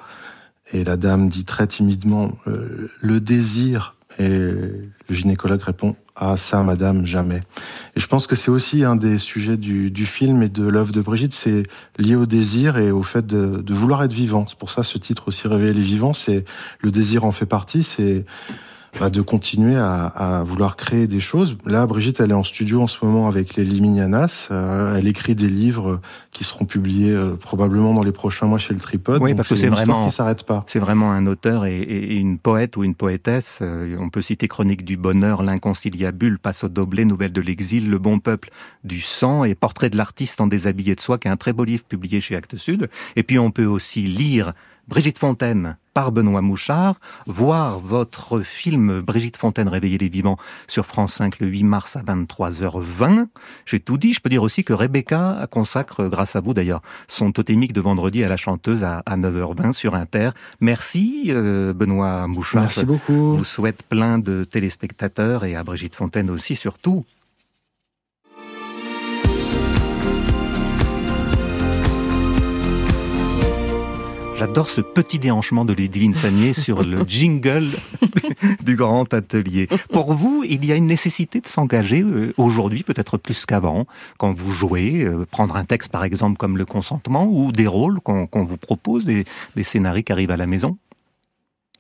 [0.71, 3.95] Et la dame dit très timidement euh, le désir.
[4.19, 7.41] Et le gynécologue répond ah ça madame jamais.
[7.95, 10.91] Et je pense que c'est aussi un des sujets du, du film et de l'œuvre
[10.91, 11.63] de Brigitte c'est
[11.99, 14.45] lié au désir et au fait de, de vouloir être vivant.
[14.47, 16.43] C'est pour ça ce titre aussi réveiller les vivants c'est
[16.81, 18.25] le désir en fait partie c'est
[18.99, 21.57] bah, de continuer à, à vouloir créer des choses.
[21.65, 24.47] Là, Brigitte, elle est en studio en ce moment avec les Liminianas.
[24.51, 28.73] Euh, elle écrit des livres qui seront publiés euh, probablement dans les prochains mois chez
[28.73, 29.21] le Tripod.
[29.21, 30.63] Oui, parce que c'est vraiment qui s'arrête pas.
[30.67, 33.59] C'est vraiment un auteur et une poète ou une poétesse.
[33.61, 37.99] Euh, on peut citer Chronique du bonheur, L'inconciliabule, Passe au doblé, Nouvelle de l'exil, Le
[37.99, 38.49] bon peuple
[38.83, 41.63] du sang et Portrait de l'artiste en déshabillé de soi, qui est un très beau
[41.63, 42.89] livre publié chez Actes Sud.
[43.15, 44.53] Et puis on peut aussi lire
[44.87, 51.15] Brigitte Fontaine par Benoît Mouchard, voir votre film Brigitte Fontaine réveiller les vivants sur France
[51.15, 53.25] 5 le 8 mars à 23h20.
[53.65, 57.31] J'ai tout dit, je peux dire aussi que Rebecca consacre, grâce à vous d'ailleurs, son
[57.31, 60.29] totémique de vendredi à la chanteuse à, 9h20 sur Inter.
[60.61, 62.61] Merci euh, Benoît Mouchard.
[62.61, 63.33] Merci beaucoup.
[63.33, 67.05] Je vous souhaite plein de téléspectateurs et à Brigitte Fontaine aussi surtout
[74.37, 77.69] J'adore ce petit déhanchement de Ludivine Sagné sur le jingle
[78.63, 79.67] du grand atelier.
[79.91, 83.87] Pour vous, il y a une nécessité de s'engager euh, aujourd'hui, peut-être plus qu'avant,
[84.19, 87.99] quand vous jouez, euh, prendre un texte par exemple comme le consentement ou des rôles
[87.99, 89.25] qu'on vous propose, des,
[89.55, 90.77] des scénarios qui arrivent à la maison?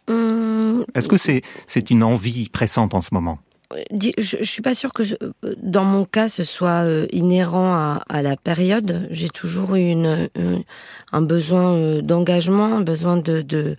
[0.09, 3.37] Hum, Est-ce que c'est c'est une envie pressante en ce moment?
[3.91, 8.21] Je, je suis pas sûre que euh, dans mon cas ce soit euh, inhérent à,
[8.21, 9.07] la période.
[9.11, 9.93] J'ai toujours eu
[11.11, 13.77] un besoin euh, d'engagement, un besoin de, de,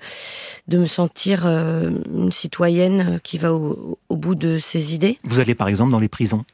[0.70, 5.18] me sentir une citoyenne qui va au bout de ses idées.
[5.24, 6.44] Vous allez par exemple dans les prisons?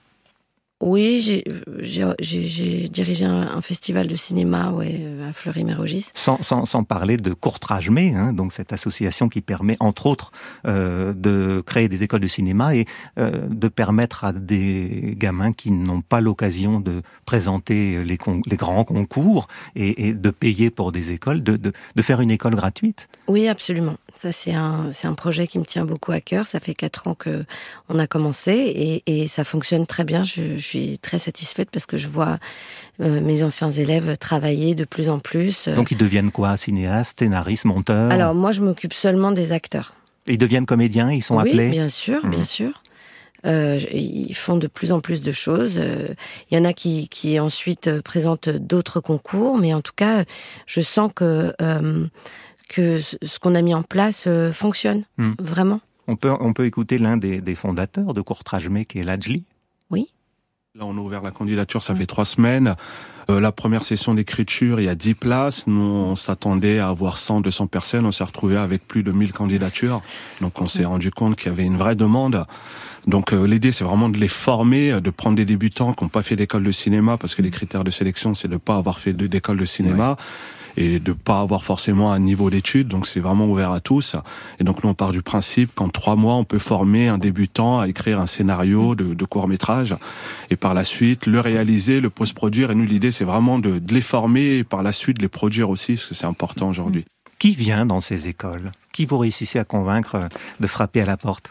[0.84, 1.42] Oui,
[1.78, 6.08] j'ai dirigé un, festival de cinéma ouais, à Fleury-Mérogis.
[6.12, 10.30] Sans, sans, sans, parler de Courtrage-Mais, hein, donc cette association qui permet, entre autres,
[10.66, 12.84] euh, de créer des écoles de cinéma et
[13.18, 18.84] euh, de permettre à des gamins qui n'ont pas l'occasion de présenter les, les grands
[18.84, 23.08] concours et, et, de payer pour des écoles, de, de, de faire une école gratuite.
[23.26, 23.96] Oui, absolument.
[24.14, 26.46] Ça, c'est un, un projet qui me tient beaucoup à cœur.
[26.46, 27.46] Ça fait quatre ans que
[27.88, 30.24] on a commencé et, et ça fonctionne très bien.
[30.24, 32.38] Je, je suis très satisfaite parce que je vois
[33.00, 35.68] euh, mes anciens élèves travailler de plus en plus.
[35.68, 36.56] Donc ils deviennent quoi?
[36.56, 38.10] Cinéastes, scénaristes, monteurs?
[38.10, 39.94] Alors moi je m'occupe seulement des acteurs.
[40.26, 41.70] ils deviennent comédiens Ils sont oui, appelés?
[41.70, 42.44] bien sûr, bien mmh.
[42.44, 42.82] sûr.
[43.46, 45.78] Euh, ils font de plus en plus de choses.
[45.78, 46.14] Euh,
[46.50, 50.24] il y en a qui, qui ensuite présentent d'autres concours, mais en tout cas,
[50.66, 52.06] je sens que, euh,
[52.68, 55.32] que ce qu'on a mis en place euh, fonctionne, mmh.
[55.38, 55.80] vraiment.
[56.06, 59.44] On peut, on peut écouter l'un des, des fondateurs de Courtrage-Mais, qui est Lajli?
[59.90, 60.12] Oui.
[60.76, 62.74] Là, on a ouvert la candidature, ça fait trois semaines.
[63.30, 65.68] Euh, la première session d'écriture, il y a 10 places.
[65.68, 68.06] Nous, on s'attendait à avoir 100, 200 personnes.
[68.06, 70.02] On s'est retrouvé avec plus de 1000 candidatures.
[70.40, 72.44] Donc, on s'est rendu compte qu'il y avait une vraie demande.
[73.06, 76.24] Donc, euh, l'idée, c'est vraiment de les former, de prendre des débutants qui n'ont pas
[76.24, 78.98] fait d'école de cinéma, parce que les critères de sélection, c'est de ne pas avoir
[78.98, 80.10] fait d'école de cinéma.
[80.10, 80.16] Ouais
[80.76, 82.88] et de pas avoir forcément un niveau d'études.
[82.88, 84.16] Donc c'est vraiment ouvert à tous.
[84.58, 87.80] Et donc nous on part du principe qu'en trois mois on peut former un débutant
[87.80, 89.96] à écrire un scénario de, de court métrage
[90.50, 92.70] et par la suite le réaliser, le post-produire.
[92.70, 95.28] Et nous l'idée c'est vraiment de, de, les former et par la suite de les
[95.28, 97.04] produire aussi parce que c'est important aujourd'hui.
[97.38, 98.72] Qui vient dans ces écoles?
[98.92, 100.28] Qui vous réussissez à convaincre
[100.60, 101.50] de frapper à la porte?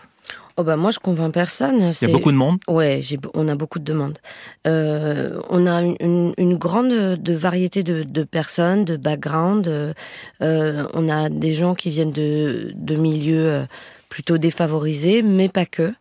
[0.56, 1.92] Oh bah moi je convainc personne.
[2.02, 2.60] Il y a beaucoup de monde.
[2.68, 3.02] Ouais,
[3.34, 4.20] on a beaucoup de demandes.
[4.68, 9.68] Euh, on a une, une, grande de variété de, de personnes, de background.
[9.68, 13.64] Euh, on a des gens qui viennent de, de milieux euh,
[14.10, 15.92] plutôt défavorisés, mais pas que.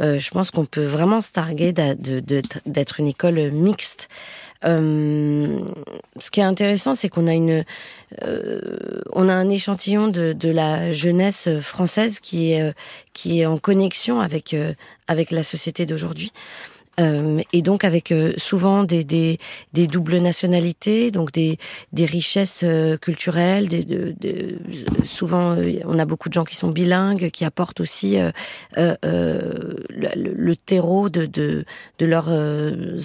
[0.00, 4.08] Euh, je pense qu'on peut vraiment se targuer d'être une école mixte.
[4.66, 5.60] Euh,
[6.18, 7.64] ce qui est intéressant, c'est qu'on a une,
[8.22, 8.60] euh,
[9.12, 12.74] on a un échantillon de, la jeunesse française qui est
[13.12, 14.56] qui est en connexion avec
[15.08, 16.32] avec la société d'aujourd'hui.
[16.98, 19.38] Euh, et donc avec euh, souvent des, des,
[19.74, 21.58] doubles nationalités, donc des,
[21.92, 23.68] des richesses euh, culturelles.
[25.04, 28.18] Souvent, on a beaucoup de gens qui sont bilingues, qui apportent aussi
[28.76, 32.30] le, terreau de, de leurs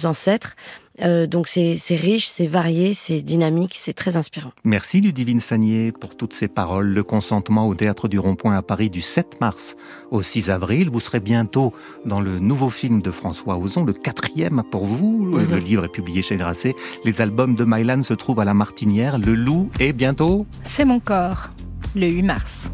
[0.04, 0.56] ancêtres.
[1.00, 4.52] Euh, donc c'est riche, c'est varié, c'est dynamique, c'est très inspirant.
[4.64, 6.88] Merci Ludivine Sagnier pour toutes ces paroles.
[6.88, 9.76] Le consentement au Théâtre du Rond-Point à Paris du 7 mars
[10.10, 10.90] au 6 avril.
[10.90, 11.72] Vous serez bientôt
[12.04, 15.24] dans le nouveau film de François Ozon, le quatrième pour vous.
[15.24, 15.50] Mm -hmm.
[15.50, 16.74] Le livre est publié chez Grasset.
[17.04, 19.18] Les albums de Mylan se trouvent à la Martinière.
[19.18, 21.50] Le Loup est bientôt C'est mon corps,
[21.94, 22.70] le 8 mars.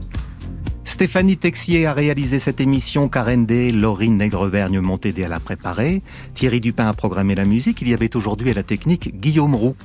[0.89, 6.63] Stéphanie Texier a réalisé cette émission, Karen Day, Laurine Nègrevergne Montédé à la préparer, Thierry
[6.63, 9.77] Dupin a programmé la musique, il y avait aujourd'hui à la technique Guillaume Roux.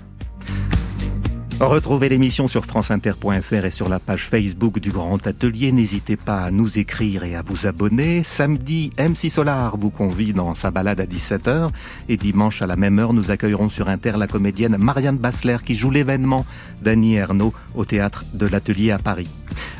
[1.60, 5.72] Retrouvez l'émission sur franceinter.fr et sur la page Facebook du Grand Atelier.
[5.72, 8.24] N'hésitez pas à nous écrire et à vous abonner.
[8.24, 11.70] Samedi, MC Solar vous convie dans sa balade à 17h.
[12.10, 15.76] Et dimanche, à la même heure, nous accueillerons sur Inter la comédienne Marianne Bassler qui
[15.76, 16.46] joue l'événement
[16.82, 19.30] d'Annie Ernaux au théâtre de l'Atelier à Paris.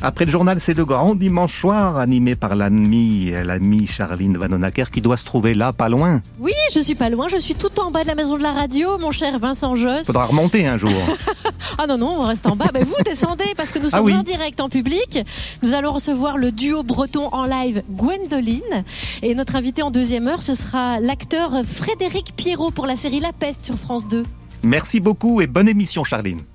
[0.02, 5.00] Après le journal, c'est le grand dimanche soir, animé par l'amie, l'amie Charline Vanonaker, qui
[5.00, 6.20] doit se trouver là, pas loin.
[6.38, 8.52] Oui, je suis pas loin, je suis tout en bas de la maison de la
[8.52, 10.06] radio, mon cher Vincent Joss.
[10.06, 10.92] Faudra remonter un jour.
[11.78, 12.70] ah non, non, on reste en bas.
[12.72, 14.14] Ben, vous descendez parce que nous sommes ah oui.
[14.14, 15.18] en direct en public.
[15.62, 18.84] Nous allons recevoir le duo breton en live Gwendoline.
[19.22, 23.32] Et notre invité en deuxième heure, ce sera l'acteur Frédéric Pierrot pour la série La
[23.32, 24.24] Peste sur France 2.
[24.62, 26.40] Merci beaucoup et bonne émission, Charline.